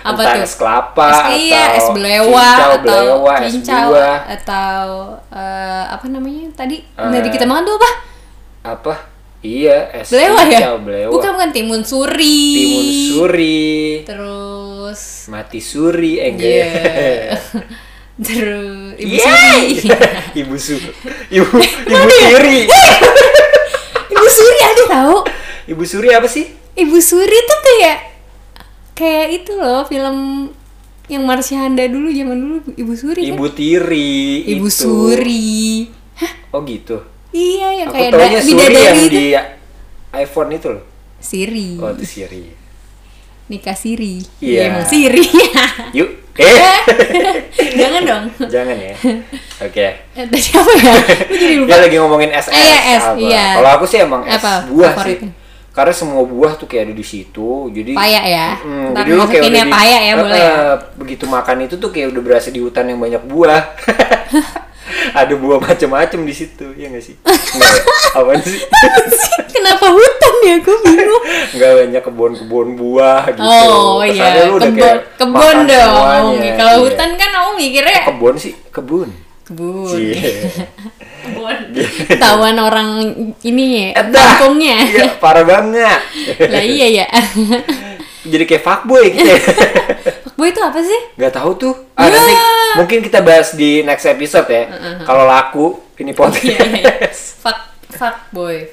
Apa 0.01 0.21
Entah 0.25 0.33
tuh? 0.33 0.41
Es 0.41 0.53
kelapa 0.55 1.07
Es- 1.07 1.37
iya, 1.39 1.61
atau 1.63 1.77
es 1.77 1.87
belewa 1.91 2.41
cincau, 2.41 2.69
atau 2.73 2.81
belewa, 2.81 3.33
es 3.37 3.51
cincau 3.53 3.87
buah. 3.87 4.17
atau 4.31 4.81
eh, 5.29 5.83
apa 5.87 6.05
namanya 6.05 6.43
tadi? 6.55 6.81
Eh, 6.81 7.09
Dari 7.11 7.29
kita 7.29 7.45
makan 7.45 7.63
tuh 7.63 7.75
apa? 7.77 7.91
apa 8.59 8.93
iya 9.39 9.87
es 9.93 10.09
Belewa 10.09 10.41
ya? 10.43 10.73
belewa. 10.75 11.11
Bukan 11.11 11.31
kan 11.33 11.49
timun 11.49 11.79
suri. 11.79 12.41
timun 12.51 12.85
suri 13.07 13.71
Terus 14.03 15.01
mati 15.27 15.59
suri 15.59 16.17
eh 16.17 16.27
enggak 16.27 16.49
Iya. 16.49 16.65
ya? 16.65 17.37
Terus 18.25 18.97
ibu 18.97 19.15
Yeay! 19.15 19.63
suri. 19.77 19.95
ibu 20.41 20.55
su 20.57 20.75
ibu 21.29 21.55
ibu 21.85 22.05
tiri 22.11 22.67
ibu 24.09 24.27
suri 24.27 24.59
ada 24.61 24.83
tahu? 24.89 25.17
Ibu 25.69 25.83
suri 25.83 26.09
apa 26.09 26.25
sih 26.25 26.45
Ibu 26.71 26.97
suri 26.97 27.37
tuh 27.41 27.59
kayak 27.61 27.97
kayak 28.93 29.27
itu 29.33 29.51
loh 29.53 29.83
film 29.83 30.49
yang 31.05 31.23
Marsyanda 31.23 31.81
dulu 31.83 32.07
zaman 32.07 32.37
dulu 32.37 32.55
ibu 32.73 32.93
suri 32.93 33.21
kan? 33.23 33.31
ibu 33.31 33.45
tiri 33.49 34.45
Ibu 34.47 34.65
itu. 34.65 34.73
suri. 34.75 35.57
Hah? 36.15 36.31
oh 36.51 36.61
gitu 36.63 36.97
Iya 37.29 37.67
yang 37.79 37.87
aku 37.87 37.95
kayak 37.95 38.11
taunya 38.11 38.29
da- 38.31 38.43
suri 38.43 38.75
yang 38.75 38.97
itu. 38.97 39.09
di 39.11 39.25
iPhone 40.11 40.49
itu 40.51 40.67
loh 40.69 40.83
Siri. 41.17 41.69
oh 41.75 41.91
itu 41.91 42.05
Siri 42.07 42.43
Nikah 43.47 43.73
Siri. 43.73 44.21
Iya. 44.39 44.61
emang 44.69 44.85
Siri. 44.85 45.25
yuk 45.97 46.09
eh 46.35 46.47
Jangan 47.79 48.01
dong. 48.01 48.23
jangan 48.47 48.71
ya 48.73 48.95
oke 49.59 49.87
Eh, 50.15 50.25
Tadi 50.25 50.39
apa 50.53 50.71
ya? 50.71 50.93
Lu 51.21 51.35
jadi 51.35 51.55
lupa. 51.57 51.67
Dia 51.67 51.77
lagi 51.81 51.95
ngomongin 51.97 52.31
SS. 52.31 52.47
Ah, 52.49 52.55
iya, 52.55 52.79
S, 52.93 53.03
iya. 53.17 53.45
Kalau 53.53 53.69
aku 53.73 53.83
sih 53.83 53.99
emang 53.99 54.21
Apa 54.23 54.63
buah 54.65 54.93
favoritnya? 54.93 55.27
sih. 55.27 55.38
Karena 55.79 55.95
semua 55.95 56.21
buah 56.21 56.53
tuh 56.53 56.67
kayak 56.67 56.83
ada 56.85 56.93
di 56.93 57.05
situ. 57.05 57.71
Jadi 57.71 57.95
Paya 57.95 58.19
ya. 58.21 58.47
Mm, 58.59 58.91
jadi 58.93 59.09
lu 59.09 59.23
kayak 59.23 59.41
udah 59.41 59.51
ya 59.53 59.63
di- 59.63 59.71
paya 59.71 59.97
ya, 59.97 60.11
Eh, 60.11 60.17
boleh 60.17 60.35
ya? 60.37 60.53
begitu 60.93 61.23
makan 61.25 61.57
itu 61.63 61.75
tuh 61.75 61.87
kayak 61.87 62.11
udah 62.11 62.19
berasa 62.21 62.51
di 62.51 62.59
hutan 62.59 62.83
yang 62.85 62.99
banyak 62.99 63.23
buah. 63.23 63.63
ada 65.11 65.33
buah 65.33 65.57
macam-macam 65.57 66.19
di 66.21 66.33
situ, 66.33 66.65
ya 66.73 66.89
nggak 66.89 66.99
sih? 67.01 67.15
Nggak? 67.15 67.73
Apaan 68.11 68.41
sih? 68.41 68.59
Kenapa 69.53 69.87
hutan 69.87 70.33
ya? 70.41 70.55
Gue 70.59 70.77
bingung. 70.83 71.23
Nggak 71.55 71.71
banyak 71.77 72.01
kebun-kebun 72.03 72.67
buah 72.75 73.21
gitu. 73.29 73.39
Oh 73.39 74.01
iya, 74.01 74.45
lu 74.45 74.57
udah 74.57 74.67
kebun, 74.67 74.75
kayak 74.75 74.99
kebun 75.15 75.57
dong. 75.63 76.33
Kalau 76.53 76.73
Iya. 76.75 76.83
hutan 76.83 77.09
kan 77.15 77.31
aku 77.33 77.49
mikirnya 77.55 78.01
kebun 78.03 78.35
sih, 78.35 78.53
kebun. 78.69 79.09
kebun. 79.45 79.95
Iya. 79.95 80.67
Ketahuan 82.11 82.55
orang 82.55 82.89
ini 83.39 83.65
ya, 83.91 84.01
Edah. 84.01 84.17
kampungnya. 84.37 84.77
Iya, 84.83 85.07
parah 85.17 85.43
banget. 85.43 85.99
Lah 86.53 86.63
iya 86.63 86.87
ya. 87.01 87.07
Jadi 88.31 88.43
kayak 88.43 88.61
fuckboy 88.61 89.05
gitu 89.09 89.25
ya. 89.25 89.39
Fuckboy 90.27 90.47
itu 90.49 90.61
apa 90.61 90.79
sih? 90.79 90.99
Nggak 91.15 91.33
tahu 91.33 91.51
tuh. 91.57 91.73
Ah, 91.93 92.05
Ya. 92.05 92.13
nanti 92.13 92.33
mungkin 92.75 92.97
kita 93.01 93.19
bahas 93.19 93.53
di 93.53 93.81
next 93.81 94.05
episode 94.05 94.45
ya. 94.45 94.67
Kalau 95.01 95.23
laku 95.23 95.65
ini 95.95 96.11
Iya, 96.11 96.13
iya. 96.13 96.19
podcast. 96.19 97.21
Fuck 97.39 97.59
fuckboy. 97.89 98.67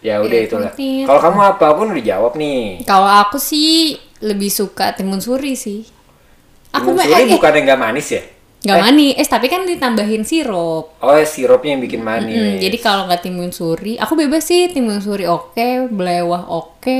ya 0.00 0.22
udah 0.22 0.32
Iya, 0.32 0.46
itulah. 0.46 0.70
penting. 0.72 1.04
Kalau 1.04 1.20
kamu 1.20 1.38
apa? 1.44 1.64
Aku 1.68 1.80
udah 1.82 1.94
dijawab 1.94 2.32
nih. 2.34 2.80
Kalau 2.82 3.10
aku 3.10 3.36
sih 3.36 3.94
lebih 4.18 4.48
suka 4.48 4.94
timun 4.94 5.18
suri 5.18 5.52
sih. 5.52 5.84
Aku 6.70 6.94
Timun 6.94 6.96
mah 6.96 7.06
suri 7.06 7.22
eh, 7.22 7.28
bukannya 7.28 7.60
nggak 7.62 7.80
manis 7.80 8.08
ya? 8.08 8.22
Nggak 8.66 8.82
manis, 8.82 9.26
tapi 9.30 9.46
kan 9.46 9.62
ditambahin 9.62 10.26
sirup. 10.26 10.98
Oh, 10.98 11.14
sirupnya 11.22 11.78
yang 11.78 11.82
bikin 11.86 12.02
manis. 12.02 12.58
Hmm, 12.58 12.58
jadi 12.58 12.76
kalau 12.82 13.06
nggak 13.06 13.22
timun 13.22 13.54
suri, 13.54 13.94
aku 13.96 14.18
bebas 14.18 14.42
sih 14.42 14.66
timun 14.74 14.98
suri 14.98 15.30
oke, 15.30 15.88
belewah 15.94 16.50
oke. 16.50 16.98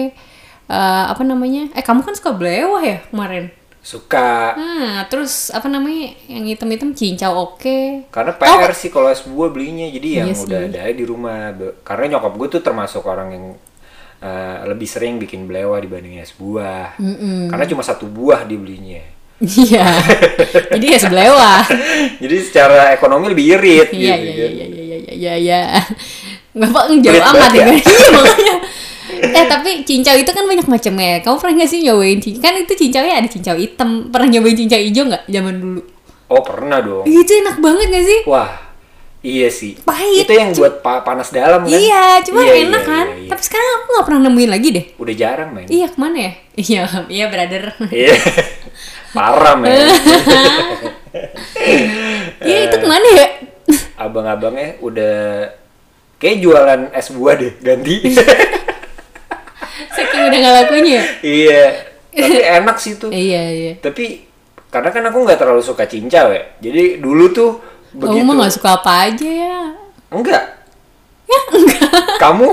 Eh, 0.66 1.04
apa 1.10 1.22
namanya? 1.26 1.74
Eh 1.74 1.82
kamu 1.82 2.06
kan 2.06 2.14
suka 2.14 2.30
belewah 2.34 2.82
ya 2.82 2.98
kemarin? 3.10 3.50
suka. 3.86 4.58
Nah, 4.58 5.06
terus 5.06 5.54
apa 5.54 5.70
namanya 5.70 6.10
yang 6.26 6.50
hitam-hitam 6.50 6.90
cincau 6.90 7.54
oke. 7.54 8.10
Karena 8.10 8.34
PR 8.34 8.74
sih 8.74 8.90
kalau 8.90 9.06
es 9.06 9.22
buah 9.22 9.54
belinya. 9.54 9.86
Jadi 9.86 10.08
yang 10.18 10.34
Iya 10.34 10.42
udah 10.42 10.60
ada 10.66 10.90
di 10.90 11.04
rumah. 11.06 11.54
Karena 11.86 12.18
nyokap 12.18 12.34
gue 12.34 12.48
tuh 12.58 12.62
termasuk 12.66 13.06
orang 13.06 13.28
yang 13.30 13.44
eh, 14.26 14.58
lebih 14.66 14.90
sering 14.90 15.22
bikin 15.22 15.46
belewah 15.46 15.78
dibanding 15.78 16.18
es 16.18 16.34
buah. 16.34 16.98
Karena 17.46 17.64
cuma 17.70 17.86
satu 17.86 18.10
buah 18.10 18.42
dibelinya. 18.42 19.15
Iya. 19.36 19.86
Jadi 20.72 20.86
ya 20.86 20.98
sebelewah. 20.98 21.60
Jadi 22.16 22.36
secara 22.40 22.92
ekonomi 22.92 23.28
lebih 23.28 23.60
irit 23.60 23.88
Iya 23.92 24.16
gitu 24.16 24.32
iya 24.32 24.48
iya 24.48 24.48
iya 24.48 24.66
iya 24.66 24.96
iya 24.96 25.12
iya 25.12 25.34
iya. 25.36 25.60
Apa 26.56 26.88
jauh 26.88 27.20
amat 27.20 27.50
ya. 27.52 27.64
ya. 27.68 27.76
Iya 27.76 28.08
makanya. 28.16 28.56
Eh 29.16 29.44
tapi 29.46 29.70
cincau 29.84 30.16
itu 30.16 30.30
kan 30.32 30.44
banyak 30.44 30.64
macamnya. 30.64 31.20
Kamu 31.20 31.36
pernah 31.36 31.54
nggak 31.60 31.70
sih 31.70 31.84
nyobain 31.84 32.16
cincau? 32.16 32.40
Kan 32.40 32.54
itu 32.56 32.72
cincaunya 32.74 33.14
ada 33.20 33.28
cincau 33.28 33.56
hitam. 33.60 34.08
Pernah 34.08 34.28
nyobain 34.32 34.56
cincau 34.56 34.80
hijau 34.80 35.04
nggak 35.04 35.24
zaman 35.28 35.54
dulu? 35.60 35.80
Oh 36.26 36.42
pernah 36.42 36.80
dong. 36.82 37.04
Itu 37.06 37.32
enak 37.38 37.62
banget 37.62 37.86
gak 37.86 38.02
sih? 38.02 38.20
Wah, 38.26 38.50
iya 39.22 39.46
sih. 39.46 39.78
Pahit. 39.78 40.26
Itu 40.26 40.34
yang 40.34 40.50
buat 40.50 40.82
pa- 40.82 41.06
panas 41.06 41.30
dalam 41.30 41.62
kan? 41.62 41.70
Iya, 41.70 42.18
cuma 42.26 42.42
Iya, 42.42 42.66
enak 42.66 42.82
iya, 42.82 42.90
kan. 42.90 43.06
iya, 43.06 43.16
iya. 43.22 43.30
Tapi 43.30 43.42
sekarang 43.46 43.68
aku 43.78 43.86
nggak 43.94 44.06
pernah 44.10 44.20
nemuin 44.26 44.50
lagi 44.50 44.68
deh. 44.74 44.84
Udah 44.98 45.14
jarang 45.14 45.54
main. 45.54 45.68
Iya 45.70 45.86
ke 45.86 45.98
mana 46.00 46.16
ya? 46.18 46.32
Iya 46.66 46.82
iya 47.06 47.24
brother. 47.30 47.64
Iya. 47.92 48.16
Parah 49.16 49.54
men. 49.56 49.72
Iya 52.44 52.58
itu 52.68 52.76
ke 52.76 52.86
mana 52.86 53.08
ya? 53.16 53.28
Abang-abangnya 54.04 54.76
udah 54.84 55.48
kayak 56.20 56.44
jualan 56.44 56.80
es 56.92 57.08
buah 57.10 57.34
deh 57.40 57.52
ganti. 57.64 57.96
Saking 59.96 60.22
udah 60.28 60.38
gak 60.38 60.54
lakunya. 60.64 61.00
ya? 61.00 61.02
iya. 61.24 61.64
Tapi 62.12 62.36
enak 62.40 62.76
sih 62.76 63.00
tuh. 63.00 63.08
Iya 63.12 63.42
iya. 63.52 63.72
Tapi 63.80 64.28
karena 64.68 64.92
kan 64.92 65.04
aku 65.08 65.24
nggak 65.24 65.40
terlalu 65.40 65.64
suka 65.64 65.88
cincau 65.88 66.32
ya. 66.32 66.44
Jadi 66.60 67.00
dulu 67.00 67.32
tuh 67.32 67.50
Kamu 67.96 68.12
begitu. 68.12 68.24
mah 68.28 68.34
gak 68.44 68.54
suka 68.56 68.68
apa 68.76 68.92
aja 69.08 69.28
ya? 69.28 69.58
Enggak. 70.12 70.44
Kamu? 72.20 72.48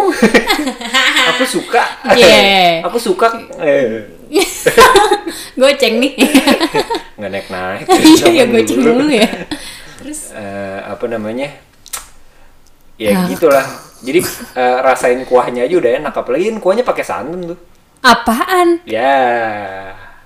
Aku 1.30 1.44
suka. 1.46 1.84
Yeah. 2.12 2.84
aku 2.84 2.98
suka. 2.98 3.28
Eh, 3.58 4.04
Goceng 5.56 5.98
nih. 5.98 6.14
nggak 7.18 7.30
naik 7.30 7.48
naik. 7.48 7.86
Iya 7.88 8.28
ya 8.34 8.46
goceng 8.46 8.80
dulu 8.80 9.06
ya. 9.08 9.30
Terus 9.98 10.34
eh, 10.34 10.80
apa 10.82 11.06
namanya 11.06 11.48
ya 12.94 13.14
Ah. 13.16 13.26
gitulah 13.26 13.66
jadi 14.00 14.20
eh, 14.54 14.78
rasain 14.80 15.24
kuahnya 15.24 15.64
aja 15.64 15.76
udah 15.76 15.92
enak 16.00 16.14
apalagi 16.14 16.46
kan 16.48 16.58
kuahnya 16.60 16.84
pakai 16.84 17.02
santan 17.02 17.42
tuh 17.48 17.60
apaan? 18.00 18.84
ya 18.84 19.16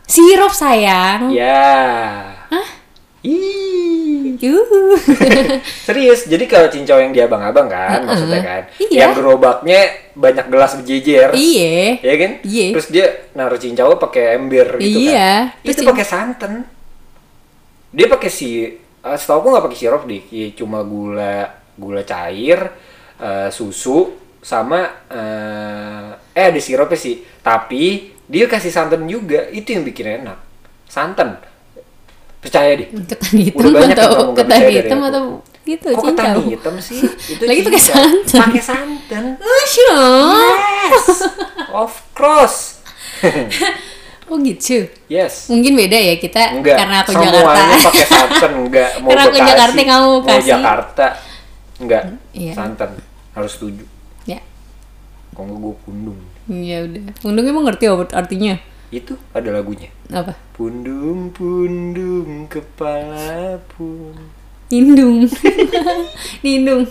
Sirup 0.04 0.52
sayang. 0.52 1.30
ya 1.30 1.68
Ih, 3.22 4.38
Yuhu. 4.38 4.96
serius 5.88 6.26
jadi 6.26 6.44
kalau 6.46 6.68
cincau 6.68 6.98
yang 6.98 7.12
di 7.12 7.20
abang-abang 7.20 7.68
kan 7.68 8.04
maksudnya 8.04 8.40
kan 8.42 8.62
Iya. 8.80 9.00
yang 9.00 9.12
gerobaknya 9.14 9.82
banyak 10.18 10.50
gelas 10.50 10.74
berjejer 10.82 11.30
iya. 11.38 12.02
ya 12.02 12.16
kan? 12.18 12.32
Iya. 12.42 12.66
terus 12.74 12.88
dia 12.90 13.06
naruh 13.38 13.62
cincau 13.62 14.02
pakai 14.02 14.42
ember 14.42 14.82
gitu 14.82 15.14
Iya. 15.14 15.54
kan 15.54 15.62
Terus 15.62 15.76
itu 15.78 15.84
pakai 15.86 16.06
santan. 16.06 16.54
Dia 17.94 18.08
pakai 18.10 18.30
si 18.34 18.50
eh, 18.82 19.18
setahu 19.18 19.46
aku 19.46 19.48
nggak 19.54 19.66
pakai 19.70 19.78
sirup 19.78 20.04
deh. 20.10 20.22
Kayak 20.26 20.58
cuma 20.58 20.82
gula 20.82 21.46
gula 21.78 22.02
cair 22.02 22.60
eh, 23.22 23.50
susu 23.54 24.18
sama 24.42 25.06
eh, 25.08 26.10
eh 26.34 26.46
ada 26.50 26.60
sirupnya 26.60 26.98
sih. 26.98 27.22
Tapi 27.46 28.18
dia 28.26 28.50
kasih 28.50 28.74
santan 28.74 29.06
juga. 29.06 29.46
Itu 29.54 29.78
yang 29.78 29.86
bikin 29.86 30.26
enak. 30.26 30.38
Santan. 30.90 31.38
Percaya 32.42 32.74
deh. 32.74 32.90
Ketan 32.90 33.34
hitam 33.38 33.70
atau 33.94 34.34
ketan 34.34 34.60
hitam 34.66 35.00
aku. 35.06 35.57
Gitu 35.68 35.88
kok 35.90 36.04
ketan 36.06 36.26
cincau. 36.34 36.48
hitam 36.48 36.76
sih 36.78 37.00
itu 37.36 37.44
Lagi 37.44 37.62
pakai 37.62 37.82
santan. 37.82 38.40
pakai 38.42 38.64
santan 38.64 39.24
Masya 39.36 39.96
yes 40.88 41.08
of 41.70 41.94
course 42.12 42.80
Oh 44.28 44.36
gitu. 44.38 44.84
yes 45.08 45.48
Mungkin 45.48 45.72
beda 45.74 45.96
ya 45.96 46.16
kita 46.16 46.52
Enggak, 46.54 46.76
karena 46.78 47.00
aku 47.00 47.16
semuanya 47.16 47.32
Jakarta. 47.40 47.80
pakai 47.82 48.06
santan, 48.06 48.52
enggak 48.60 48.90
mau 49.00 49.08
Karena 49.08 49.24
aku 49.24 49.32
Bekasi, 49.32 49.48
Jakarta, 49.48 49.80
kamu 49.80 50.04
mau 50.04 50.20
Bekasi. 50.20 50.48
Jakarta, 50.48 51.06
enggak, 51.80 52.02
Iya. 52.36 52.54
santan, 52.54 52.90
harus 53.32 53.52
setuju. 53.54 53.84
ya. 54.26 54.40
Enggak 55.32 55.56
gue 55.56 55.76
pundung. 55.80 56.20
Ya 56.46 56.78
udah. 56.84 57.04
Undung 57.24 57.46
emang 57.46 57.64
ngerti 57.64 57.88
apa 57.88 58.04
artinya? 58.12 58.60
Itu 58.90 59.16
ada 59.32 59.48
lagunya. 59.48 59.88
Apa? 60.10 60.36
Pundung, 60.52 61.32
pundung, 61.32 62.52
kepala 62.52 63.64
pun. 63.70 64.12
Nindung. 64.68 65.28
Nindung. 66.44 66.84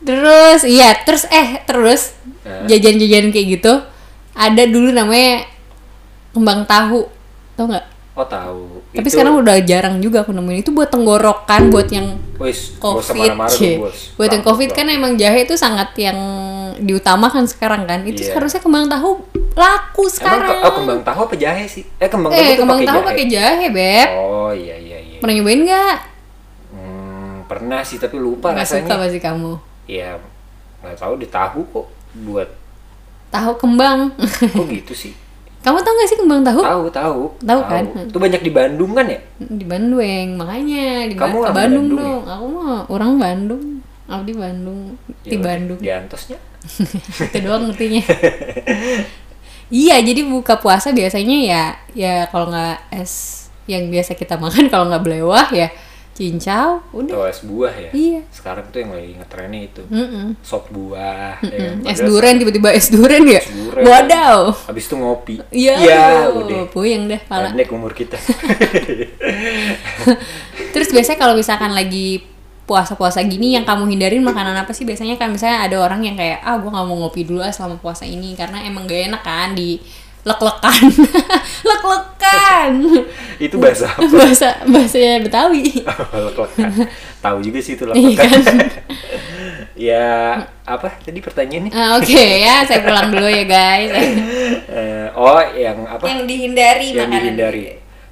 Terus 0.00 0.60
iya, 0.64 0.96
terus 1.04 1.28
eh 1.28 1.60
terus 1.68 2.16
Hah? 2.44 2.64
jajan-jajan 2.64 3.28
kayak 3.28 3.48
gitu 3.60 3.72
ada 4.32 4.62
dulu 4.64 4.88
namanya 4.94 5.44
kembang 6.32 6.64
tahu. 6.64 7.04
Tau 7.58 7.68
nggak? 7.68 7.99
Oh 8.12 8.22
tahu. 8.22 8.82
Tapi 8.90 9.06
sekarang 9.06 9.38
udah 9.38 9.56
jarang 9.62 9.96
juga 9.98 10.20
aku 10.20 10.30
nemuin. 10.30 10.60
Itu 10.60 10.70
buat 10.70 10.88
tenggorokan, 10.88 11.70
buat 11.70 11.86
yang 11.88 12.18
Wis, 12.36 12.74
COVID. 12.76 13.38
bos. 13.78 14.12
Buat 14.14 14.30
yang 14.30 14.42
COVID 14.42 14.70
kan 14.70 14.86
emang 14.86 15.14
jahe 15.14 15.42
itu 15.42 15.54
sangat 15.54 15.94
yang 15.94 16.18
diutamakan 16.76 17.44
sekarang 17.44 17.86
kan. 17.86 18.02
Itu 18.02 18.20
Iya. 18.20 18.34
harusnya 18.34 18.58
kembang 18.58 18.86
tahu 18.86 19.22
laku 19.52 20.02
Emang 20.02 20.12
sekarang. 20.12 20.48
ke- 20.50 20.58
oh, 20.60 20.72
kembang 20.74 21.00
tahu 21.00 21.20
apa 21.22 21.34
jahe 21.34 21.64
sih? 21.64 21.86
Eh 21.96 22.06
kembang 22.06 22.28
tahu 22.28 22.40
eh, 22.40 22.46
tuh 22.48 22.56
kembang 22.58 22.76
pakai 22.76 22.88
tahu 22.88 22.98
jahe. 22.98 23.08
pakai 23.08 23.26
jahe, 23.26 23.66
Beb. 23.68 24.08
Oh 24.12 24.50
iya 24.50 24.74
iya 24.74 24.98
iya. 24.98 25.18
Pernah 25.18 25.34
nyobain 25.36 25.60
nggak? 25.62 25.96
Hmm, 26.70 27.34
pernah 27.46 27.80
sih 27.80 27.96
tapi 27.96 28.16
lupa 28.16 28.50
Nggak 28.50 28.62
rasanya. 28.64 28.84
suka 28.84 28.94
pasti 28.98 29.20
kamu. 29.20 29.52
Iya. 29.86 30.10
nggak 30.80 30.96
tahu 30.96 31.14
di 31.14 31.28
tahu 31.28 31.60
kok 31.68 31.86
buat 32.18 32.48
tahu 33.28 33.52
kembang 33.54 34.16
kok 34.16 34.64
gitu 34.66 34.96
sih 34.96 35.12
kamu 35.60 35.78
tahu 35.78 35.94
gak 35.94 36.08
sih 36.08 36.18
kembang 36.18 36.40
tahu? 36.40 36.60
Tahu 36.64 36.84
tahu. 36.88 37.20
Tahu 37.38 37.60
kan? 37.64 37.84
itu 37.84 38.16
banyak 38.16 38.40
di 38.40 38.52
Bandung 38.52 38.92
kan 38.96 39.04
ya? 39.04 39.20
Di 39.36 39.64
Bandung 39.68 40.00
makanya 40.34 41.04
di 41.04 41.14
Kamu 41.14 41.36
Ba- 41.44 41.52
Bandung, 41.52 41.86
Bandung 41.92 42.00
dong. 42.00 42.22
aku 42.24 42.46
mah 42.48 42.80
orang 42.88 43.12
Bandung. 43.16 43.64
Aku 44.08 44.22
di 44.24 44.34
Bandung 44.34 44.80
di 45.20 45.28
Ya 45.28 45.36
udah, 45.36 45.44
Bandung. 45.44 45.78
di 45.78 45.88
Antosnya. 45.88 46.38
Itu 47.28 47.38
doang 47.40 47.68
ngertinya. 47.68 48.02
Iya 49.70 50.02
jadi 50.02 50.26
buka 50.26 50.58
puasa 50.58 50.90
biasanya 50.90 51.36
ya 51.46 51.62
ya 51.94 52.14
kalau 52.26 52.50
nggak 52.50 52.90
es 52.90 53.46
yang 53.70 53.86
biasa 53.86 54.18
kita 54.18 54.34
makan 54.34 54.66
kalau 54.66 54.90
nggak 54.90 55.04
belewah 55.06 55.46
ya 55.54 55.70
cincau 56.10 56.84
udah. 56.92 57.14
atau 57.16 57.24
es 57.30 57.40
buah 57.46 57.74
ya? 57.74 57.90
Iya. 57.94 58.20
sekarang 58.28 58.68
tuh 58.68 58.82
yang 58.84 58.92
lagi 58.92 59.12
ngetrennya 59.16 59.60
itu. 59.72 59.82
Mm-mm. 59.88 60.26
sop 60.44 60.68
buah 60.68 61.40
ya, 61.40 61.70
Mm, 61.80 61.86
es 61.88 61.98
padahal 61.98 62.08
duren 62.10 62.34
tiba-tiba 62.42 62.68
es 62.74 62.86
duren 62.92 63.24
ya? 63.24 63.40
Wadaw 63.80 64.38
habis 64.68 64.84
itu 64.90 64.94
ngopi. 64.98 65.34
Iya 65.48 65.74
ya 65.80 66.04
udah. 66.28 66.68
puyeng 66.68 67.08
deh 67.08 67.20
pala 67.24 67.50
pendek 67.54 67.72
umur 67.72 67.96
kita. 67.96 68.20
Terus 70.74 70.88
biasanya 70.92 71.18
kalau 71.18 71.34
misalkan 71.34 71.72
lagi 71.72 72.24
puasa-puasa 72.70 73.18
gini 73.26 73.58
yang 73.58 73.66
kamu 73.66 73.90
hindarin 73.90 74.22
makanan 74.22 74.54
apa 74.54 74.70
sih? 74.70 74.86
Biasanya 74.86 75.18
kan 75.18 75.34
misalnya 75.34 75.66
ada 75.66 75.76
orang 75.82 76.06
yang 76.06 76.14
kayak 76.14 76.38
ah 76.46 76.54
gue 76.54 76.70
nggak 76.70 76.86
mau 76.86 76.96
ngopi 77.02 77.26
dulu 77.26 77.42
ah 77.42 77.50
selama 77.50 77.82
puasa 77.82 78.06
ini. 78.06 78.38
Karena 78.38 78.62
emang 78.62 78.86
gak 78.86 79.10
enak 79.10 79.22
kan 79.26 79.58
di 79.58 79.82
lek-lekan. 80.20 80.84
Lek-lekan. 81.68 82.70
Itu 83.36 83.56
bahasa 83.56 83.88
apa? 83.88 84.04
Bahasa 84.20 84.48
bahasanya 84.64 85.20
Betawi. 85.20 85.80
Lek-lekan. 86.26 86.70
Tahu 87.18 87.38
juga 87.40 87.58
sih 87.58 87.74
itu 87.74 87.84
Iya 87.84 87.94
lek-lekan. 87.94 88.28
kan? 88.28 88.56
ya 89.80 90.36
apa 90.62 90.92
tadi 91.00 91.18
pertanyaannya 91.18 91.72
Ah, 91.72 91.96
oke 91.96 92.12
ya 92.36 92.60
saya 92.62 92.84
pulang 92.84 93.08
dulu 93.08 93.24
ya 93.24 93.44
guys. 93.44 93.90
Eh, 94.68 95.08
oh 95.14 95.40
yang 95.50 95.84
apa? 95.84 96.04
Yang 96.04 96.20
dihindari 96.28 96.86
yang 96.90 97.08
makanan. 97.08 97.20
dihindari. 97.22 97.62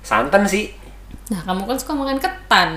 Santan 0.01 0.43
sih. 0.45 0.73
Nah 1.29 1.45
kamu 1.45 1.69
kan 1.69 1.77
suka 1.77 1.93
makan 1.93 2.17
ketan. 2.17 2.71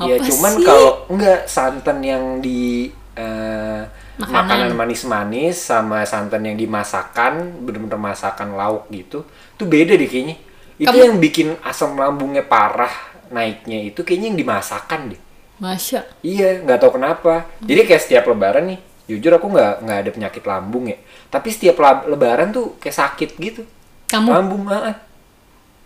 Ya 0.00 0.16
Apa 0.16 0.24
cuman 0.24 0.52
sih? 0.56 0.64
kalau 0.64 0.90
enggak 1.06 1.40
santan 1.44 1.98
yang 2.00 2.24
di 2.40 2.88
eh, 3.14 3.80
Makanan. 4.14 4.34
makanan 4.46 4.70
manis-manis 4.78 5.56
sama 5.58 6.06
santan 6.06 6.46
yang 6.46 6.54
dimasakan 6.54 7.66
bener-bener 7.66 7.98
masakan 7.98 8.54
lauk 8.54 8.86
gitu 8.94 9.26
itu 9.26 9.64
beda 9.66 9.98
deh 9.98 10.06
kayaknya 10.06 10.36
itu 10.78 10.86
Kamu- 10.86 11.02
yang 11.02 11.16
bikin 11.18 11.48
asam 11.66 11.98
lambungnya 11.98 12.46
parah 12.46 12.90
naiknya 13.34 13.90
itu 13.90 14.06
kayaknya 14.06 14.34
yang 14.34 14.38
dimasakan 14.38 15.00
deh 15.14 15.20
Masya 15.54 16.02
Iya, 16.26 16.66
nggak 16.66 16.78
tahu 16.82 16.98
kenapa. 16.98 17.46
Jadi 17.62 17.86
kayak 17.86 18.02
setiap 18.02 18.26
lebaran 18.26 18.74
nih, 18.74 18.78
jujur 19.06 19.38
aku 19.38 19.54
nggak 19.54 19.86
nggak 19.86 19.98
ada 20.02 20.10
penyakit 20.10 20.42
lambung 20.42 20.90
ya. 20.90 20.98
Tapi 21.30 21.48
setiap 21.54 21.78
lebaran 22.10 22.50
tuh 22.50 22.74
kayak 22.82 22.96
sakit 22.98 23.30
gitu. 23.38 23.62
kamu 24.10 24.34
Lambung, 24.34 24.66
ah. 24.66 24.98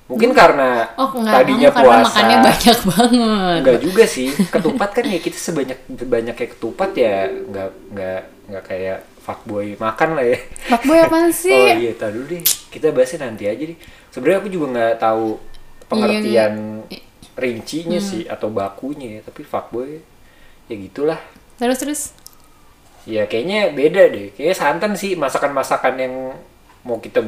Mungkin 0.09 0.33
karena 0.33 0.88
oh 0.97 1.12
enggak 1.21 1.35
tadinya 1.45 1.69
karena 1.69 1.85
puasa. 1.85 2.05
makannya 2.09 2.37
banyak 2.41 2.79
banget 2.88 3.59
Enggak 3.61 3.79
juga 3.85 4.05
sih. 4.09 4.29
Ketupat 4.33 4.91
kan 4.97 5.05
ya 5.05 5.19
kita 5.21 5.37
sebanyak 5.37 5.79
banyak 5.87 6.35
kayak 6.35 6.50
ketupat 6.57 6.91
ya 6.97 7.15
nggak 7.29 7.71
nggak 7.93 8.21
nggak 8.49 8.65
kayak 8.65 8.99
fuckboy 9.21 9.77
makan 9.77 10.09
lah 10.17 10.25
ya. 10.25 10.38
Fuckboy 10.67 10.99
apaan 11.05 11.29
sih? 11.45 11.53
Oh 11.53 11.77
iya, 11.77 11.93
dulu 11.93 12.25
deh. 12.27 12.43
Kita 12.73 12.88
bahasnya 12.91 13.29
nanti 13.29 13.45
aja 13.45 13.61
deh. 13.61 13.77
Sebenarnya 14.09 14.38
aku 14.41 14.49
juga 14.49 14.67
nggak 14.73 14.95
tahu 14.97 15.27
pengertian 15.87 16.55
Iya, 16.88 17.00
rincinya 17.37 18.00
Hmm. 18.00 18.09
sih 18.09 18.23
atau 18.25 18.49
bakunya 18.49 19.21
ya, 19.21 19.21
tapi 19.23 19.45
fuckboy 19.45 20.00
ya 20.67 20.75
gitulah. 20.75 21.21
terus 21.57 21.79
terus 21.79 22.03
Ya 23.05 23.25
kayaknya 23.25 23.73
beda 23.73 24.09
deh. 24.09 24.33
Kayaknya 24.33 24.57
santan 24.57 24.93
sih 24.93 25.17
masakan-masakan 25.17 25.95
yang 25.97 26.15
mau 26.88 26.97
kita 26.97 27.21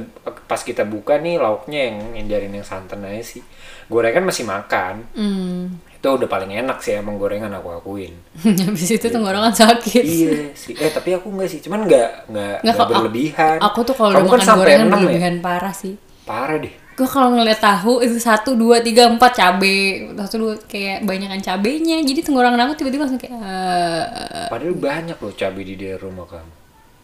pas 0.46 0.57
kita 0.59 0.83
buka 0.83 1.14
nih 1.16 1.37
lauknya 1.37 1.81
yang 1.85 1.96
hindarin 2.16 2.49
yang 2.51 2.64
santan 2.64 3.05
aja 3.05 3.20
sih. 3.20 3.44
Gorengan 3.87 4.25
masih 4.25 4.42
makan. 4.42 5.05
hmm. 5.12 5.92
Itu 5.92 6.16
udah 6.16 6.27
paling 6.27 6.49
enak 6.57 6.81
sih 6.81 6.96
emang 6.96 7.14
gorengan 7.14 7.53
aku 7.53 7.68
akuin. 7.70 8.16
habis 8.64 8.88
itu 8.88 9.07
tenggorokan 9.07 9.53
sakit 9.53 10.01
iya 10.01 10.33
sih. 10.55 10.73
Eh 10.75 10.88
tapi 10.88 11.12
aku 11.12 11.29
enggak 11.29 11.51
sih. 11.51 11.61
Cuman 11.61 11.85
enggak 11.85 12.25
enggak, 12.27 12.57
Nggak, 12.59 12.75
aku- 12.75 12.92
berlebihan. 12.96 13.57
aku 13.61 13.79
tuh 13.83 13.94
kalau 13.94 14.11
udah 14.11 14.23
kan 14.23 14.33
makan 14.33 14.40
sampai 14.40 14.64
gorengan 14.64 14.81
ya? 14.81 14.92
berlebihan 14.96 15.35
parah 15.38 15.75
sih 15.75 15.94
Parah 16.23 16.57
deh. 16.57 16.73
gue 16.90 17.09
kalau 17.09 17.33
ngeliat 17.33 17.57
tahu 17.59 18.01
itu 18.01 18.16
satu 18.16 18.53
dua 18.55 18.79
tiga 18.79 19.09
empat 19.09 19.33
cabe 19.35 19.77
satu 20.14 20.37
dua 20.37 20.53
kayak 20.62 21.01
banyakan 21.03 21.40
cabenya 21.40 21.96
jadi 21.99 22.20
tenggorokan 22.20 22.61
aku 22.61 22.77
tiba-tiba 22.77 23.03
langsung 23.03 23.16
kayak 23.16 23.33
"Eh, 23.35 24.49
Padahal 24.49 24.75
banyak 24.75 25.16
loh 25.16 25.33
cabai 25.33 25.64
di 25.64 25.75
daerah 25.75 26.01
rumah 26.03 26.29
kamu. 26.29 26.53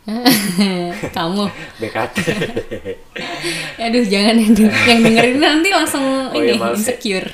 kamu 1.17 1.45
BKT. 1.79 2.17
aduh 3.85 4.05
jangan 4.07 4.35
yang, 4.37 4.53
denger- 4.55 4.87
yang 4.87 5.01
dengerin 5.03 5.39
nanti 5.39 5.69
langsung 5.71 6.05
Oh 6.31 6.39
iya, 6.39 6.55
ini 6.55 6.61
ya. 6.61 6.73
insecure 6.73 7.29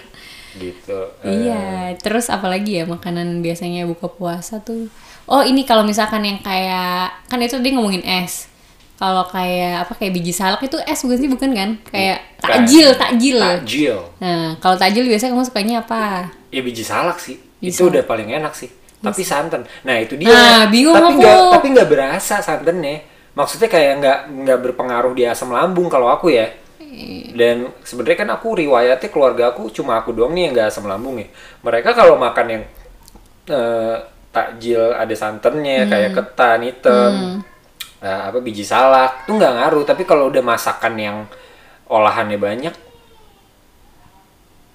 gitu. 0.53 0.99
Eh, 1.25 1.49
Iya, 1.49 1.65
terus 1.97 2.29
apalagi 2.29 2.81
ya 2.81 2.85
makanan 2.85 3.41
biasanya 3.41 3.89
buka 3.89 4.09
puasa 4.09 4.61
tuh? 4.61 4.89
Oh 5.25 5.41
ini 5.41 5.65
kalau 5.65 5.81
misalkan 5.81 6.21
yang 6.25 6.41
kayak 6.41 7.09
kan 7.25 7.41
itu 7.41 7.57
dia 7.59 7.73
ngomongin 7.73 8.05
es. 8.05 8.53
Kalau 9.01 9.25
kayak 9.27 9.89
apa 9.89 9.93
kayak 9.97 10.13
biji 10.13 10.31
salak 10.31 10.61
itu 10.63 10.77
es 10.85 11.01
bukan 11.01 11.19
sih 11.19 11.31
bukan 11.33 11.51
kan? 11.57 11.71
Kayak 11.89 12.19
takjil, 12.39 12.93
takjil. 12.95 13.41
Takjil. 13.41 13.97
Nah 14.21 14.55
kalau 14.61 14.77
takjil 14.77 15.09
biasanya 15.09 15.33
kamu 15.33 15.45
sukanya 15.49 15.77
apa? 15.83 16.29
Ya 16.53 16.61
biji 16.61 16.85
salak 16.85 17.17
sih. 17.17 17.41
Biji 17.59 17.73
itu 17.73 17.83
salak. 17.83 17.91
udah 17.97 18.03
paling 18.05 18.29
enak 18.31 18.53
sih. 18.53 18.69
Tapi 19.03 19.23
santan. 19.27 19.67
Nah, 19.83 19.97
itu 19.99 20.15
dia. 20.15 20.31
Nah, 20.31 20.63
bingung 20.71 20.95
tapi 20.95 21.19
nggak 21.19 21.39
tapi 21.59 21.67
nggak 21.75 21.89
berasa 21.91 22.39
santannya. 22.39 23.03
Maksudnya 23.35 23.67
kayak 23.67 23.93
nggak 23.99 24.19
nggak 24.47 24.59
berpengaruh 24.71 25.13
di 25.13 25.27
asam 25.27 25.51
lambung 25.51 25.91
kalau 25.91 26.07
aku 26.07 26.31
ya. 26.31 26.47
Dan 27.33 27.73
sebenarnya 27.83 28.19
kan 28.23 28.31
aku 28.37 28.53
riwayatnya 28.61 29.09
keluarga 29.09 29.51
aku 29.51 29.73
cuma 29.73 29.97
aku 29.99 30.13
doang 30.13 30.37
nih 30.37 30.47
yang 30.47 30.53
nggak 30.55 30.69
asam 30.71 30.87
lambung 30.87 31.19
ya. 31.19 31.27
Mereka 31.65 31.97
kalau 31.97 32.15
makan 32.21 32.47
yang 32.47 32.63
eh, 33.49 33.97
takjil 34.31 34.93
ada 34.95 35.15
santannya 35.17 35.89
kayak 35.89 36.11
ketan 36.13 36.61
hitam, 36.63 37.13
eh, 38.05 38.23
apa 38.29 38.39
biji 38.39 38.63
salak 38.63 39.25
tuh 39.25 39.35
nggak 39.41 39.53
ngaruh. 39.57 39.83
Tapi 39.89 40.05
kalau 40.05 40.29
udah 40.29 40.45
masakan 40.45 40.95
yang 41.01 41.17
olahannya 41.89 42.37
banyak, 42.37 42.75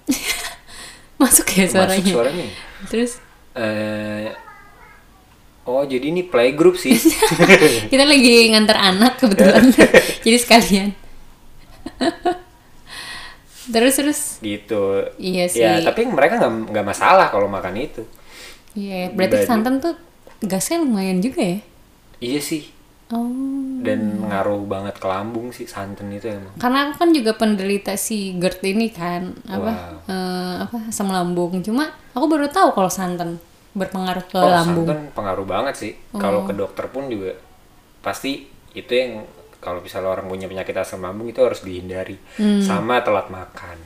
Masuk 1.22 1.46
ya 1.50 1.66
suaranya. 1.66 1.98
masuk 1.98 2.14
suaranya. 2.14 2.46
Terus 2.90 3.12
Eh, 3.58 4.30
oh 5.64 5.82
jadi 5.82 6.06
ini 6.06 6.22
playgroup 6.22 6.78
sih. 6.78 6.94
kita 7.90 8.04
lagi 8.04 8.48
nganter 8.48 8.78
anak 8.78 9.18
kebetulan, 9.18 9.66
jadi 10.24 10.38
sekalian. 10.38 10.88
terus 13.68 13.94
terus 14.00 14.20
gitu. 14.40 15.04
iya 15.20 15.44
sih. 15.44 15.60
Ya 15.60 15.82
tapi 15.82 16.08
mereka 16.08 16.40
nggak 16.40 16.72
nggak 16.72 16.86
masalah 16.86 17.28
kalau 17.28 17.50
makan 17.50 17.76
itu. 17.76 18.02
Iya, 18.72 19.10
berarti 19.12 19.42
Dibanding- 19.42 19.48
santan 19.48 19.74
tuh 19.82 19.94
gasnya 20.40 20.80
lumayan 20.80 21.18
juga 21.18 21.42
ya? 21.42 21.58
Iya 22.18 22.40
sih. 22.40 22.64
Oh. 23.08 23.24
Dan 23.80 24.20
ngaruh 24.28 24.68
banget 24.68 25.00
ke 25.00 25.08
lambung 25.08 25.48
sih 25.48 25.64
santan 25.64 26.12
itu 26.12 26.28
emang. 26.28 26.52
Karena 26.56 26.78
aku 26.86 27.00
kan 27.00 27.10
juga 27.10 27.32
penderita 27.34 27.96
si 27.96 28.36
GERD 28.36 28.62
ini 28.68 28.92
kan, 28.92 29.32
apa 29.48 29.70
Wow. 29.72 30.12
eh, 30.12 30.54
apa 30.62 30.76
asam 30.88 31.08
lambung. 31.08 31.56
Cuma 31.60 31.88
aku 32.12 32.28
baru 32.28 32.48
tahu 32.48 32.72
kalau 32.72 32.92
santan 32.92 33.40
berpengaruh 33.70 34.24
ke 34.24 34.36
Oh 34.36 34.46
lambung. 34.46 34.84
Oh. 34.84 34.88
santan 34.88 35.12
pengaruh 35.12 35.44
banget 35.44 35.74
sih. 35.76 35.92
Kalau 36.12 36.42
ke 36.42 36.52
dokter 36.52 36.88
pun 36.88 37.06
juga 37.06 37.36
pasti 37.98 38.44
itu 38.70 38.88
yang 38.88 39.24
kalau 39.58 39.78
misalnya 39.78 40.12
orang 40.12 40.26
punya 40.26 40.46
penyakit 40.46 40.72
asam 40.72 41.00
lambung 41.00 41.26
itu 41.26 41.38
harus 41.38 41.60
dihindari. 41.60 42.14
Hmm. 42.36 42.58
Sama 42.58 43.02
telat 43.02 43.26
makan. 43.28 43.76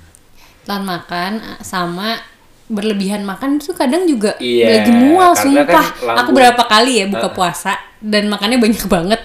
Telan 0.63 0.85
makan 0.85 1.33
sama 1.61 2.21
berlebihan 2.67 3.21
makan 3.23 3.59
itu 3.59 3.73
kadang 3.73 4.07
juga 4.07 4.33
Iya, 4.39 4.81
lagi 4.81 4.93
mual 4.95 5.35
kan 5.35 5.45
sumpah. 5.45 5.87
aku 5.93 6.05
lambung- 6.07 6.35
berapa 6.35 6.63
kali 6.63 6.93
ya 6.95 7.07
buka 7.07 7.29
puasa 7.31 7.73
dan 7.99 8.29
makannya 8.29 8.57
banyak 8.59 8.85
banget. 8.87 9.21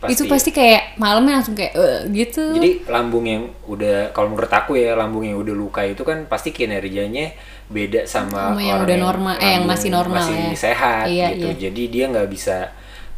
Itu 0.00 0.22
Pasti. 0.22 0.30
pasti 0.30 0.50
kayak 0.52 0.94
malamnya 0.94 1.36
langsung 1.36 1.54
kayak 1.54 1.74
"Eh," 1.74 1.98
gitu. 2.16 2.54
Jadi 2.54 2.86
lambung 2.86 3.26
yang 3.26 3.50
udah 3.66 4.10
kalau 4.10 4.30
menurut 4.30 4.46
aku 4.48 4.78
ya 4.78 4.94
lambung 4.94 5.22
yang 5.22 5.34
udah 5.36 5.50
luka 5.52 5.82
itu 5.82 6.02
kan 6.02 6.22
pasti 6.24 6.50
kinerjanya 6.50 7.34
beda 7.68 8.08
sama, 8.08 8.56
yang 8.56 8.80
orang 8.80 8.86
udah 8.88 8.96
normal, 8.98 9.34
eh, 9.36 9.60
yang 9.60 9.64
masih 9.68 9.88
normal 9.92 10.24
masih 10.24 10.40
ya. 10.40 10.56
sehat 10.56 11.04
Iya, 11.04 11.26
gitu. 11.36 11.46
iya. 11.46 11.54
Jadi 11.68 11.82
dia 11.92 12.04
nggak 12.08 12.28
bisa 12.28 12.56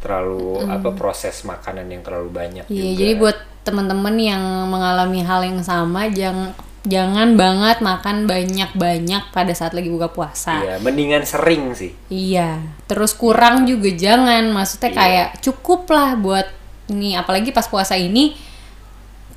terlalu 0.01 0.65
apa 0.65 0.89
proses 0.91 1.45
makanan 1.45 1.87
yang 1.87 2.01
terlalu 2.03 2.29
banyak 2.29 2.65
Iya, 2.67 2.83
juga. 2.83 2.97
jadi 2.99 3.13
buat 3.15 3.37
teman-teman 3.61 4.15
yang 4.17 4.43
mengalami 4.67 5.21
hal 5.21 5.45
yang 5.45 5.61
sama, 5.61 6.09
jangan 6.11 6.51
jangan 6.81 7.37
banget 7.37 7.77
makan 7.79 8.25
banyak-banyak 8.25 9.23
pada 9.29 9.53
saat 9.53 9.71
lagi 9.71 9.87
buka 9.87 10.09
puasa. 10.09 10.57
Iya, 10.59 10.75
mendingan 10.81 11.21
sering 11.23 11.71
sih. 11.77 11.93
Iya, 12.09 12.57
terus 12.89 13.13
kurang 13.13 13.69
juga 13.69 13.87
jangan. 13.93 14.49
Maksudnya 14.49 14.89
Iya. 14.89 14.97
kayak 14.97 15.27
cukup 15.45 15.85
lah 15.93 16.17
buat 16.17 16.49
ini, 16.89 17.13
apalagi 17.13 17.53
pas 17.53 17.69
puasa 17.69 17.93
ini. 17.93 18.33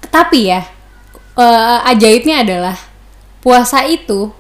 Tapi 0.09 0.41
ya, 0.49 0.65
eh, 1.37 1.79
ajaibnya 1.87 2.43
adalah 2.43 2.77
puasa 3.45 3.85
itu 3.85 4.33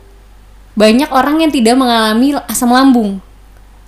banyak 0.75 1.11
orang 1.11 1.39
yang 1.39 1.51
tidak 1.51 1.79
mengalami 1.79 2.35
asam 2.47 2.71
lambung. 2.71 3.23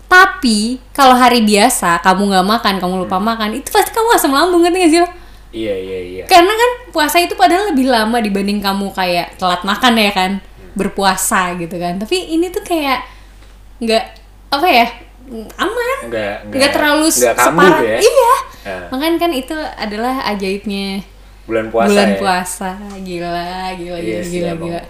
Tapi 0.07 0.79
kalau 0.95 1.19
hari 1.19 1.43
biasa 1.43 1.99
kamu 1.99 2.31
nggak 2.31 2.47
makan, 2.47 2.75
kamu 2.79 2.95
lupa 3.03 3.19
makan, 3.19 3.59
itu 3.59 3.69
pasti 3.69 3.91
kamu 3.91 4.09
asam 4.15 4.31
lambung 4.31 4.63
ngerti 4.63 4.79
gak 4.79 4.93
sih 4.95 5.01
lo? 5.03 5.09
Iya 5.51 5.75
iya 5.75 5.99
iya. 5.99 6.25
Karena 6.27 6.53
kan 6.53 6.71
puasa 6.95 7.19
itu 7.19 7.35
padahal 7.35 7.75
lebih 7.75 7.91
lama 7.91 8.23
dibanding 8.23 8.63
kamu 8.63 8.95
kayak 8.95 9.35
telat 9.35 9.67
makan 9.67 9.99
ya 9.99 10.11
kan, 10.15 10.31
berpuasa 10.75 11.59
gitu 11.59 11.75
kan. 11.75 11.99
Tapi 11.99 12.33
ini 12.33 12.55
tuh 12.55 12.63
kayak 12.63 13.03
nggak 13.83 14.05
apa 14.47 14.69
ya 14.71 14.87
aman, 15.59 15.99
Nggak 16.07 16.35
nggak 16.55 16.71
terlalu 16.71 17.07
nggak 17.11 17.35
separah. 17.35 17.81
ya. 17.83 17.99
Iya. 17.99 18.35
Nah, 18.67 18.87
Makanya 18.95 19.19
kan 19.19 19.31
itu 19.35 19.57
adalah 19.59 20.15
ajaibnya 20.31 21.03
bulan 21.47 21.67
puasa 21.67 21.91
bulan 21.91 22.11
ya. 22.11 22.19
puasa. 22.19 22.71
Gila, 23.03 23.47
gila, 23.75 23.99
Iya 23.99 24.19
gila, 24.19 24.23
sih 24.23 24.31
gila, 24.39 24.53
gila. 24.55 24.81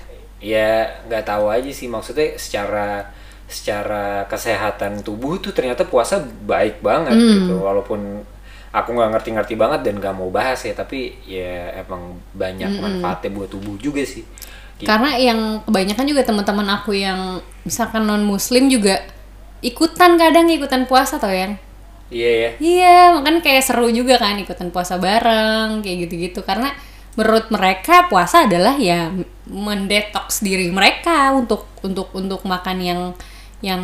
Ya 0.46 1.02
nggak 1.10 1.26
tahu 1.26 1.50
aja 1.50 1.70
sih 1.74 1.90
maksudnya 1.90 2.38
secara 2.38 3.10
secara 3.46 4.26
kesehatan 4.30 5.02
tubuh 5.02 5.38
tuh 5.42 5.50
ternyata 5.50 5.82
puasa 5.86 6.22
baik 6.22 6.82
banget 6.82 7.14
Hmm. 7.14 7.30
gitu 7.46 7.54
walaupun 7.62 8.22
aku 8.70 8.88
nggak 8.92 9.10
ngerti-ngerti 9.16 9.54
banget 9.56 9.80
dan 9.86 9.98
nggak 9.98 10.14
mau 10.14 10.30
bahas 10.30 10.60
ya 10.62 10.74
tapi 10.76 11.14
ya 11.24 11.82
emang 11.82 12.18
banyak 12.34 12.68
manfaatnya 12.78 13.30
buat 13.34 13.48
tubuh 13.50 13.74
juga 13.78 14.02
sih. 14.06 14.22
Gitu. 14.76 14.84
Karena 14.84 15.16
yang 15.16 15.64
kebanyakan 15.64 16.04
juga 16.04 16.22
teman-teman 16.22 16.68
aku 16.78 16.92
yang 16.92 17.40
misalkan 17.64 18.04
non 18.04 18.20
muslim 18.22 18.68
juga 18.68 19.00
ikutan 19.64 20.20
kadang 20.20 20.46
ikutan 20.52 20.84
puasa 20.84 21.16
tau 21.16 21.32
yang 21.32 21.56
Iya 22.06 22.30
ya. 22.30 22.50
Iya, 22.62 22.96
makanya 23.18 23.42
kayak 23.42 23.66
seru 23.66 23.90
juga 23.90 24.14
kan 24.14 24.38
ikutan 24.38 24.70
puasa 24.70 24.94
bareng 24.94 25.82
kayak 25.82 26.06
gitu-gitu 26.06 26.38
karena 26.46 26.70
menurut 27.16 27.48
mereka 27.48 28.06
puasa 28.12 28.44
adalah 28.44 28.76
ya 28.76 29.08
mendetoks 29.48 30.44
diri 30.44 30.68
mereka 30.68 31.32
untuk 31.32 31.64
untuk 31.80 32.12
untuk 32.12 32.44
makan 32.44 32.78
yang 32.78 33.00
yang 33.64 33.80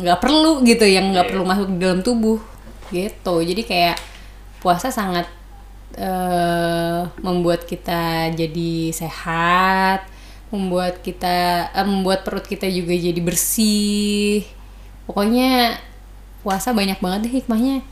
nggak 0.00 0.16
perlu 0.16 0.64
gitu, 0.64 0.88
yang 0.88 1.12
nggak 1.12 1.28
Iya. 1.28 1.32
perlu 1.36 1.44
masuk 1.44 1.66
di 1.76 1.78
dalam 1.78 2.00
tubuh 2.00 2.40
gitu. 2.88 3.34
Jadi 3.44 3.62
kayak 3.68 3.96
puasa 4.64 4.88
sangat 4.88 5.28
eh, 5.94 7.00
membuat 7.20 7.68
kita 7.68 8.32
jadi 8.32 8.72
sehat, 8.96 10.08
membuat 10.48 11.04
kita 11.04 11.68
eh, 11.76 11.86
membuat 11.86 12.24
perut 12.24 12.48
kita 12.48 12.64
juga 12.72 12.96
jadi 12.96 13.20
bersih. 13.20 14.48
Pokoknya 15.04 15.76
puasa 16.40 16.72
banyak 16.72 16.96
banget 17.04 17.28
deh 17.28 17.34
hikmahnya 17.44 17.84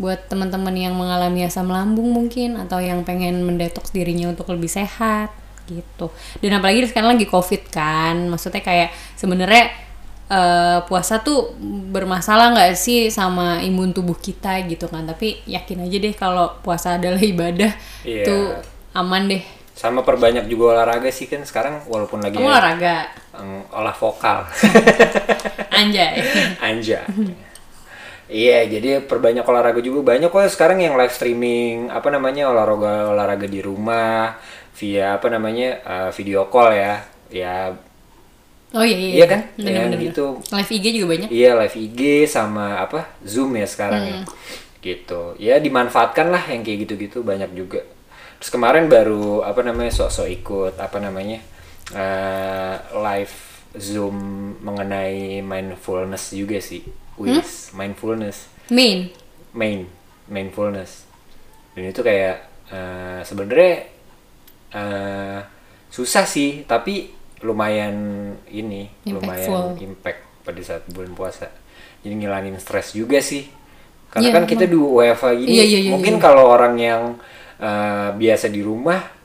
buat 0.00 0.32
teman-teman 0.32 0.72
yang 0.72 0.96
mengalami 0.96 1.44
asam 1.44 1.68
lambung 1.68 2.08
mungkin 2.08 2.56
atau 2.56 2.80
yang 2.80 3.04
pengen 3.04 3.44
mendetoks 3.44 3.92
dirinya 3.92 4.32
untuk 4.32 4.48
lebih 4.48 4.66
sehat 4.66 5.28
gitu. 5.68 6.08
Dan 6.40 6.56
apalagi 6.56 6.88
sekarang 6.88 7.14
lagi 7.14 7.28
covid 7.28 7.68
kan, 7.68 8.26
maksudnya 8.26 8.64
kayak 8.64 8.90
sebenarnya 9.14 9.68
eh, 10.26 10.78
puasa 10.88 11.20
tuh 11.20 11.52
bermasalah 11.92 12.56
nggak 12.56 12.72
sih 12.74 13.12
sama 13.12 13.60
imun 13.60 13.92
tubuh 13.92 14.16
kita 14.16 14.56
gitu 14.66 14.88
kan? 14.88 15.04
Tapi 15.04 15.44
yakin 15.44 15.84
aja 15.84 15.96
deh 16.00 16.14
kalau 16.16 16.56
puasa 16.64 16.96
adalah 16.96 17.20
ibadah 17.20 17.70
Iya. 18.02 18.24
tuh 18.24 18.44
aman 18.96 19.28
deh. 19.28 19.44
Sama 19.76 20.00
perbanyak 20.00 20.44
juga 20.44 20.76
olahraga 20.76 21.08
sih 21.08 21.24
kan 21.24 21.40
sekarang 21.44 21.84
walaupun 21.84 22.20
lagi 22.20 22.36
Kamu 22.36 22.46
olahraga, 22.46 22.96
olah 23.72 23.94
vokal. 23.96 24.44
anjay. 25.80 26.20
Anja. 26.60 27.04
Iya, 28.30 28.58
jadi 28.70 29.02
perbanyak 29.10 29.42
olahraga 29.42 29.80
juga 29.82 30.00
banyak 30.14 30.30
kok 30.30 30.46
sekarang 30.54 30.78
yang 30.78 30.94
live 30.94 31.10
streaming 31.10 31.90
apa 31.90 32.08
namanya 32.14 32.46
olahraga 32.52 33.10
olahraga 33.10 33.46
di 33.50 33.58
rumah 33.58 34.38
via 34.78 35.18
apa 35.18 35.26
namanya 35.34 35.68
eh, 35.82 36.10
video 36.14 36.46
call 36.52 36.70
ya. 36.78 36.94
Ya, 37.30 37.74
Oh 38.70 38.86
iya 38.86 38.96
iya. 38.96 39.10
iya 39.18 39.26
kan? 39.26 39.40
Bener, 39.58 39.70
yang 39.74 39.84
bener, 39.90 39.98
bener. 39.98 40.06
gitu. 40.14 40.26
Live 40.54 40.70
IG 40.70 40.84
juga 40.94 41.06
banyak. 41.18 41.28
Iya, 41.34 41.50
live 41.58 41.76
IG 41.90 42.00
sama 42.30 42.78
apa? 42.78 43.00
Zoom 43.26 43.58
ya 43.58 43.66
sekarang 43.66 44.02
ya. 44.06 44.18
Gitu. 44.78 45.22
Ya 45.42 45.54
dimanfaatkan 45.58 46.30
lah 46.30 46.42
yang 46.46 46.62
kayak 46.62 46.86
gitu-gitu 46.86 47.26
banyak 47.26 47.50
juga. 47.58 47.82
Terus 48.38 48.50
kemarin 48.54 48.86
baru 48.86 49.42
apa 49.42 49.60
namanya 49.66 49.90
sok-sok 49.90 50.28
ikut 50.30 50.74
apa 50.78 50.98
namanya? 51.02 51.42
eh, 51.90 52.74
live 52.94 53.34
Zoom 53.74 54.16
mengenai 54.62 55.42
mindfulness 55.42 56.30
juga 56.34 56.62
sih. 56.62 56.86
Wis, 57.20 57.70
mindfulness. 57.72 58.48
Main. 58.70 59.10
main. 59.52 59.84
Mindfulness. 60.26 61.04
Dan 61.74 61.90
itu 61.90 62.00
kayak 62.00 62.36
eh, 62.70 63.20
sebenarnya 63.22 63.74
eh, 64.70 65.38
susah 65.90 66.24
sih 66.24 66.62
tapi 66.64 67.10
lumayan 67.42 67.96
ini 68.46 68.86
lumayan 69.08 69.48
Impactful. 69.48 69.64
impact 69.80 70.20
pada 70.44 70.60
saat 70.62 70.82
bulan 70.88 71.12
puasa. 71.12 71.50
Jadi 72.00 72.14
ngilangin 72.16 72.56
stres 72.56 72.94
juga 72.94 73.18
sih. 73.20 73.48
Karena 74.10 74.26
Iya, 74.26 74.34
kan 74.34 74.44
kita 74.46 74.64
di 74.66 74.74
WFA 74.74 75.30
gini 75.38 75.50
Iya, 75.54 75.64
iya, 75.66 75.78
iya, 75.86 75.90
mungkin 75.94 76.18
iya. 76.18 76.22
kalau 76.22 76.50
orang 76.50 76.74
yang 76.78 77.02
eh, 77.60 78.08
biasa 78.14 78.48
di 78.48 78.58
rumah 78.62 79.19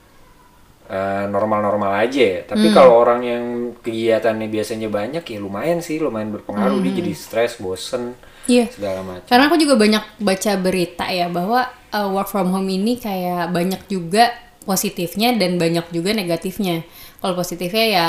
eh, 0.86 1.24
normal-normal 1.26 1.92
aja 1.98 2.22
ya 2.22 2.40
Hmm. 2.42 2.48
tapi 2.48 2.66
kalau 2.70 2.96
orang 2.96 3.20
yang 3.20 3.44
kegiatannya 3.80 4.46
biasanya 4.46 4.88
banyak 4.88 5.22
ya 5.22 5.38
lumayan 5.38 5.78
sih 5.78 5.98
lumayan 5.98 6.30
berpengaruh 6.30 6.78
dia 6.80 6.92
jadi 6.96 7.12
stres 7.12 7.58
bosen 7.58 8.14
Hmm. 8.14 8.24
Iya. 8.46 8.70
segala 8.70 9.02
macam 9.02 9.26
Karena 9.26 9.50
aku 9.50 9.58
juga 9.58 9.74
banyak 9.74 10.22
baca 10.22 10.52
berita 10.56 11.10
ya 11.10 11.26
bahwa 11.26 11.66
uh, 11.90 12.08
work 12.08 12.30
from 12.30 12.50
home 12.50 12.70
ini 12.70 12.94
kayak 12.94 13.50
banyak 13.50 13.82
juga 13.86 14.30
positifnya 14.62 15.34
dan 15.34 15.58
banyak 15.58 15.82
juga 15.90 16.14
negatifnya. 16.14 16.86
Kalau 17.18 17.34
positifnya 17.34 17.84
ya 17.86 18.08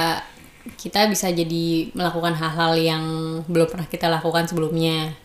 kita 0.77 1.09
bisa 1.09 1.29
jadi 1.29 1.89
melakukan 1.89 2.37
hal-hal 2.37 2.77
yang 2.77 3.03
belum 3.49 3.65
pernah 3.65 3.89
kita 3.89 4.05
lakukan 4.07 4.45
sebelumnya. 4.45 5.17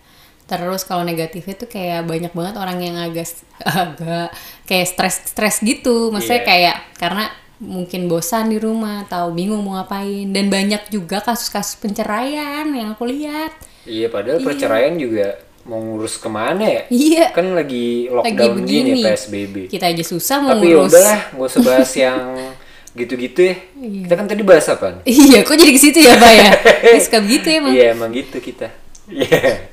Terus 0.45 0.85
kalau 0.85 1.05
negatifnya 1.05 1.55
tuh 1.57 1.69
kayak 1.69 2.05
banyak 2.05 2.33
banget 2.33 2.55
orang 2.57 2.81
yang 2.81 2.97
agak 2.97 3.29
agak 3.69 4.33
kayak 4.65 4.87
stres-stres 4.89 5.61
gitu. 5.61 6.09
Maksudnya 6.09 6.41
Iya. 6.41 6.49
kayak 6.49 6.77
karena 6.97 7.25
mungkin 7.63 8.11
bosan 8.11 8.51
di 8.51 8.59
rumah 8.59 9.07
atau 9.07 9.31
bingung 9.31 9.63
mau 9.63 9.79
ngapain 9.79 10.27
dan 10.35 10.51
banyak 10.51 10.91
juga 10.91 11.23
kasus-kasus 11.23 11.79
penceraian 11.79 12.67
yang 12.67 12.99
aku 12.99 13.07
lihat. 13.07 13.55
Iya, 13.87 14.11
padahal 14.11 14.43
perceraian 14.43 14.99
juga 14.99 15.39
mau 15.63 15.79
ngurus 15.79 16.19
ke 16.19 16.27
mana 16.27 16.67
ya? 16.67 16.83
Iya. 16.91 17.25
Kan 17.31 17.55
lagi 17.55 18.11
lagi 18.11 18.35
lockdown 18.35 18.67
gini 18.67 18.99
begini 18.99 19.03
PSBB. 19.07 19.57
kita 19.71 19.87
aja 19.95 20.03
susah 20.03 20.37
mau 20.43 20.59
Tapi 20.59 20.67
ya 20.67 20.75
ngurus 20.75 20.91
udahlah, 20.91 21.21
gak 21.39 21.47
usah 21.55 21.61
bahas 21.63 21.91
yang 21.95 22.19
gitu-gitu 22.99 23.41
ya. 23.47 23.57
Kita 23.79 24.15
kan 24.19 24.27
tadi 24.27 24.43
bahas 24.43 24.67
apa? 24.69 25.01
iya 25.07 25.47
kok 25.47 25.55
jadi 25.55 25.71
ke 25.71 25.81
situ 25.81 25.99
ya 26.03 26.19
pak 26.19 26.33
ya 26.35 26.51
suka 27.07 27.19
begitu 27.23 27.47
ya 27.47 27.57
emang 27.63 27.73
Iya, 27.73 27.87
emang 27.95 28.11
gitu 28.11 28.37
kita. 28.43 28.69
Iya. 29.07 29.71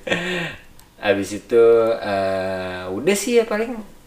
Habis 1.00 1.30
itu 1.42 1.64
eh, 2.00 2.84
udah 2.92 3.16
sih 3.18 3.40
ya 3.40 3.44
paling 3.48 3.99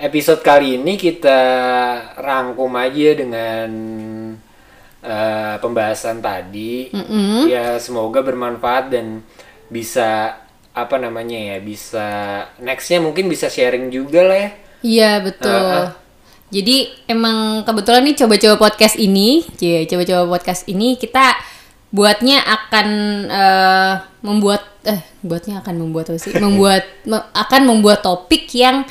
episode 0.00 0.40
kali 0.40 0.76
ini 0.76 0.94
kita 0.94 1.38
rangkum 2.16 2.70
aja 2.74 3.10
dengan 3.12 3.70
eh, 5.00 5.54
pembahasan 5.58 6.18
tadi. 6.18 6.90
Ya 7.46 7.76
semoga 7.76 8.20
bermanfaat 8.20 8.90
dan 8.90 9.22
bisa 9.68 10.38
apa 10.70 10.94
namanya 10.94 11.34
ya 11.34 11.56
bisa 11.58 12.06
nextnya 12.58 13.02
mungkin 13.02 13.26
bisa 13.26 13.50
sharing 13.50 13.90
juga 13.90 14.22
lah 14.22 14.38
ya. 14.38 14.50
iya 14.78 15.10
betul 15.18 15.50
Ah, 15.50 15.74
ah. 15.74 15.88
jadi 16.48 16.86
emang 17.10 17.66
kebetulan 17.66 18.06
nih 18.06 18.14
coba-coba 18.14 18.54
podcast 18.62 18.94
ini 18.94 19.42
coba-coba 19.84 20.38
podcast 20.38 20.62
ini 20.70 20.94
kita 20.94 21.34
buatnya 21.90 22.46
akan 22.46 22.88
eh, 23.26 23.92
membuat 24.22 24.62
eh 24.86 25.02
buatnya 25.18 25.66
akan 25.66 25.82
membuat 25.82 26.14
apa 26.14 26.18
sih 26.22 26.38
membuat 26.46 26.86
me- 27.02 27.26
akan 27.34 27.62
membuat 27.66 28.06
topik 28.06 28.46
yang 28.54 28.86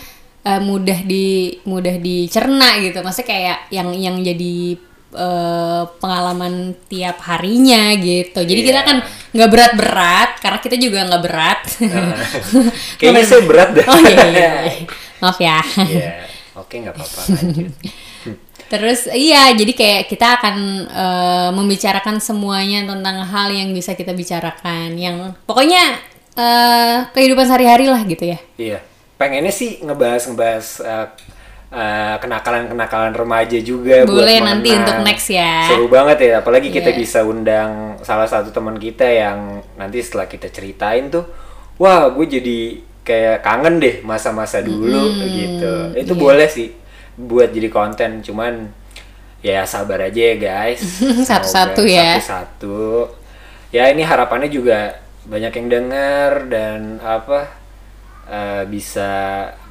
eh, 0.48 0.60
mudah 0.60 1.00
di 1.04 1.28
mudah 1.64 1.96
dicerna 1.98 2.80
gitu 2.80 3.04
maksudnya 3.04 3.28
kayak 3.28 3.58
yang 3.70 3.90
yang 3.92 4.16
jadi 4.20 4.56
eh, 5.10 5.84
pengalaman 6.00 6.54
tiap 6.88 7.20
harinya 7.24 7.92
gitu 7.98 8.40
jadi 8.42 8.62
kita 8.64 8.80
Iya. 8.80 8.88
kan 8.88 8.98
nggak 9.28 9.50
berat-berat 9.50 10.30
karena 10.40 10.60
kita 10.60 10.76
juga 10.76 11.00
nggak 11.04 11.24
berat 11.24 11.60
Kayaknya 12.98 13.24
saya 13.24 13.42
berat 13.44 13.70
dah. 13.74 13.86
oh 13.86 14.00
iya, 14.00 14.10
iya, 14.10 14.52
iya. 14.66 14.74
maaf 15.22 15.38
ya 15.38 15.60
Iya. 15.78 16.12
Oke 16.56 16.80
nggak 16.80 16.92
apa-apa 16.92 17.20
lanjut. 17.30 17.70
Terus 18.68 19.08
iya, 19.08 19.48
jadi 19.54 19.72
kayak 19.72 20.02
kita 20.08 20.42
akan 20.42 20.56
eh, 20.84 21.50
membicarakan 21.54 22.20
semuanya 22.20 22.84
tentang 22.84 23.24
hal 23.24 23.48
yang 23.48 23.72
bisa 23.72 23.94
kita 23.94 24.12
bicarakan, 24.12 24.98
yang 24.98 25.38
pokoknya 25.46 26.02
eh, 26.36 27.08
kehidupan 27.10 27.46
sehari-hari 27.46 27.88
lah 27.88 28.02
gitu 28.04 28.28
ya. 28.28 28.40
Iya, 28.58 28.80
pengennya 29.18 29.52
sih 29.52 29.82
ngebahas 29.82 30.30
ngebahas 30.30 30.68
uh, 30.86 31.08
uh, 31.74 32.16
kenakalan-kenakalan 32.22 33.14
remaja 33.14 33.58
juga. 33.60 34.06
buat 34.06 34.24
Boleh 34.24 34.40
nanti 34.40 34.70
mengenang. 34.72 34.86
untuk 34.88 34.98
next 35.04 35.28
ya. 35.34 35.54
Seru 35.68 35.88
banget 35.92 36.18
ya, 36.24 36.34
apalagi 36.42 36.70
kita 36.72 36.94
Iya. 36.94 37.00
bisa 37.02 37.20
undang 37.26 37.98
salah 38.06 38.30
satu 38.30 38.54
teman 38.54 38.78
kita 38.78 39.04
yang 39.04 39.62
nanti 39.76 40.00
setelah 40.00 40.30
kita 40.30 40.48
ceritain 40.54 41.10
tuh, 41.12 41.26
wah 41.82 42.08
gue 42.14 42.26
jadi 42.40 42.60
kayak 43.04 43.40
kangen 43.40 43.80
deh 43.80 43.96
masa-masa 44.04 44.60
dulu 44.62 45.16
gitu. 45.26 45.74
Itu 45.96 46.14
iya. 46.16 46.22
boleh 46.22 46.48
sih 46.48 46.72
buat 47.18 47.50
jadi 47.50 47.68
konten, 47.74 48.22
cuman 48.22 48.70
ya 49.42 49.66
sabar 49.66 50.06
aja 50.08 50.22
ya 50.34 50.36
guys. 50.38 50.82
Satu-satu 51.30 51.84
ya. 51.88 52.20
Satu-satu. 52.22 53.10
Ya 53.74 53.92
ini 53.92 54.04
harapannya 54.06 54.48
juga 54.48 55.04
banyak 55.28 55.52
yang 55.60 55.68
dengar 55.68 56.48
dan 56.48 57.04
apa 57.04 57.52
eh, 58.28 58.64
bisa 58.68 59.10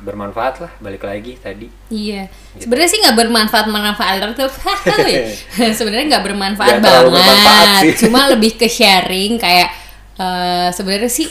bermanfaat 0.02 0.54
lah 0.64 0.72
balik 0.80 1.04
lagi 1.04 1.36
tadi. 1.36 1.68
Iya, 1.92 2.26
sebenarnya 2.58 2.90
sih 2.90 3.00
nggak 3.04 3.16
bermanfaat 3.16 3.66
manfaat 3.68 4.32
tuh, 4.34 4.50
sebenarnya 5.78 6.16
nggak 6.16 6.24
bermanfaat 6.24 6.80
terlalu 6.80 7.14
banget, 7.14 7.20
bermanfaat 7.20 7.82
sih. 7.84 7.94
cuma 8.08 8.20
lebih 8.32 8.52
ke 8.56 8.66
sharing 8.66 9.38
kayak 9.38 9.68
eh, 10.18 10.68
sebenarnya 10.72 11.12
sih 11.12 11.28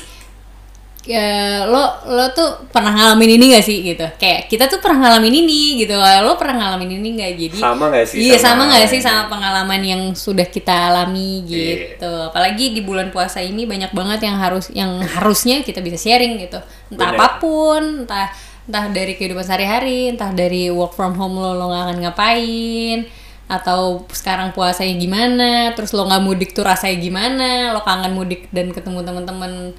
eh, 1.06 1.62
lo 1.70 1.86
lo 2.10 2.26
tuh 2.34 2.66
pernah 2.74 2.90
ngalamin 2.94 3.38
ini 3.38 3.46
gak 3.54 3.66
sih 3.66 3.78
gitu, 3.86 4.06
kayak 4.18 4.50
kita 4.50 4.66
tuh 4.66 4.82
pernah 4.82 5.06
ngalamin 5.06 5.46
ini 5.46 5.86
gitu, 5.86 5.94
lo 5.98 6.34
pernah 6.34 6.66
ngalamin 6.66 6.98
ini 6.98 7.08
nggak? 7.14 7.32
Jadi 7.38 7.58
Sama 7.62 7.94
nggak 7.94 8.06
sih? 8.10 8.18
Iya 8.26 8.38
sama- 8.42 8.66
sama 8.66 8.74
nggak 8.74 8.88
sih 8.90 9.02
sama 9.06 9.24
pengalaman 9.30 9.82
yang 9.86 10.02
sudah 10.18 10.50
kita 10.50 10.90
alami 10.90 11.46
Iya. 11.46 11.98
gitu, 11.98 12.12
apalagi 12.34 12.74
di 12.74 12.82
bulan 12.82 13.14
puasa 13.14 13.38
ini 13.38 13.70
banyak 13.70 13.94
banget 13.94 14.26
yang 14.26 14.38
harus 14.42 14.74
yang 14.74 14.98
harusnya 15.02 15.62
kita 15.62 15.86
bisa 15.86 16.02
sharing 16.02 16.42
gitu, 16.42 16.58
entah 16.90 17.14
Bener. 17.14 17.22
apa 17.22 17.28
pun, 17.38 18.06
entah 18.06 18.34
entah 18.66 18.90
dari 18.90 19.14
kehidupan 19.14 19.46
sehari-hari, 19.46 20.10
entah 20.10 20.34
dari 20.34 20.74
work 20.74 20.98
from 20.98 21.14
home 21.14 21.38
lo 21.38 21.54
lo 21.54 21.70
nggak 21.70 21.84
akan 21.86 21.98
ngapain, 22.02 23.00
atau 23.46 24.10
sekarang 24.10 24.58
puasanya 24.58 24.98
gimana, 24.98 25.50
terus 25.78 25.94
lo 25.94 26.10
nggak 26.10 26.24
mudik 26.26 26.50
tuh 26.58 26.66
rasanya 26.66 26.98
gimana, 26.98 27.50
lo 27.78 27.86
kangen 27.86 28.18
mudik 28.18 28.50
dan 28.50 28.74
ketemu 28.74 29.06
teman-teman 29.06 29.70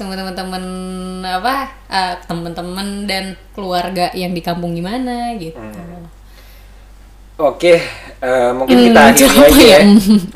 ketemu 0.00 0.16
teman-teman 0.16 0.64
apa 1.28 1.68
eh, 1.92 2.14
teman-teman 2.24 3.04
dan 3.04 3.36
keluarga 3.52 4.08
yang 4.16 4.32
di 4.32 4.40
kampung 4.40 4.72
gimana 4.72 5.36
gitu. 5.36 5.60
Oke, 7.40 7.80
eh, 8.20 8.50
mungkin 8.52 8.76
Hmm, 8.76 8.84
kita 8.84 9.00
akhiri 9.12 9.36
aja 9.40 9.64
ya? 9.64 9.80
ya. 9.80 9.80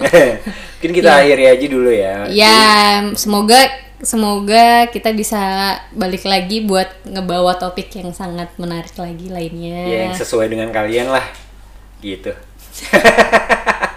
mungkin 0.77 0.93
kita 0.93 1.11
akhiri 1.21 1.45
aja 1.49 1.67
dulu 1.69 1.91
ya. 1.93 2.15
Ya, 2.29 2.59
semoga 3.13 3.61
semoga 4.01 4.89
kita 4.89 5.13
bisa 5.13 5.41
balik 5.93 6.25
lagi 6.25 6.65
buat 6.65 6.89
ngebawa 7.05 7.57
topik 7.57 7.93
yang 7.97 8.13
sangat 8.13 8.53
menarik 8.57 8.93
lagi 8.97 9.29
lainnya. 9.29 9.81
Ya, 9.85 9.99
yang 10.09 10.17
sesuai 10.17 10.49
dengan 10.49 10.73
kalian 10.73 11.13
lah. 11.13 11.25
Gitu. 12.01 12.33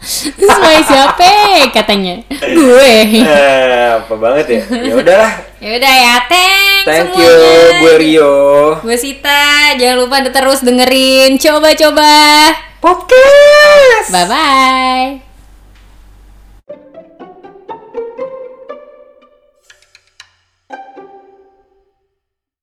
Sesuai 0.00 0.80
siapa 0.80 1.28
katanya? 1.70 2.24
Gue. 2.32 3.20
Eh, 3.20 3.86
apa 4.00 4.14
banget 4.16 4.46
ya? 4.48 4.62
Ya 4.80 4.94
udahlah. 4.96 5.32
Ya 5.60 5.76
udah 5.76 5.92
ya, 5.92 6.14
thanks 6.24 6.88
Thank 6.88 7.12
semuanya. 7.12 7.28
you, 7.28 7.84
gue 7.84 7.94
Rio. 8.00 8.34
Gue 8.80 8.96
Sita, 8.96 9.76
jangan 9.76 10.08
lupa 10.08 10.24
terus 10.24 10.64
dengerin 10.64 11.36
coba-coba. 11.36 12.16
Podcast. 12.80 14.08
Bye 14.08 14.24
bye. 14.24 15.29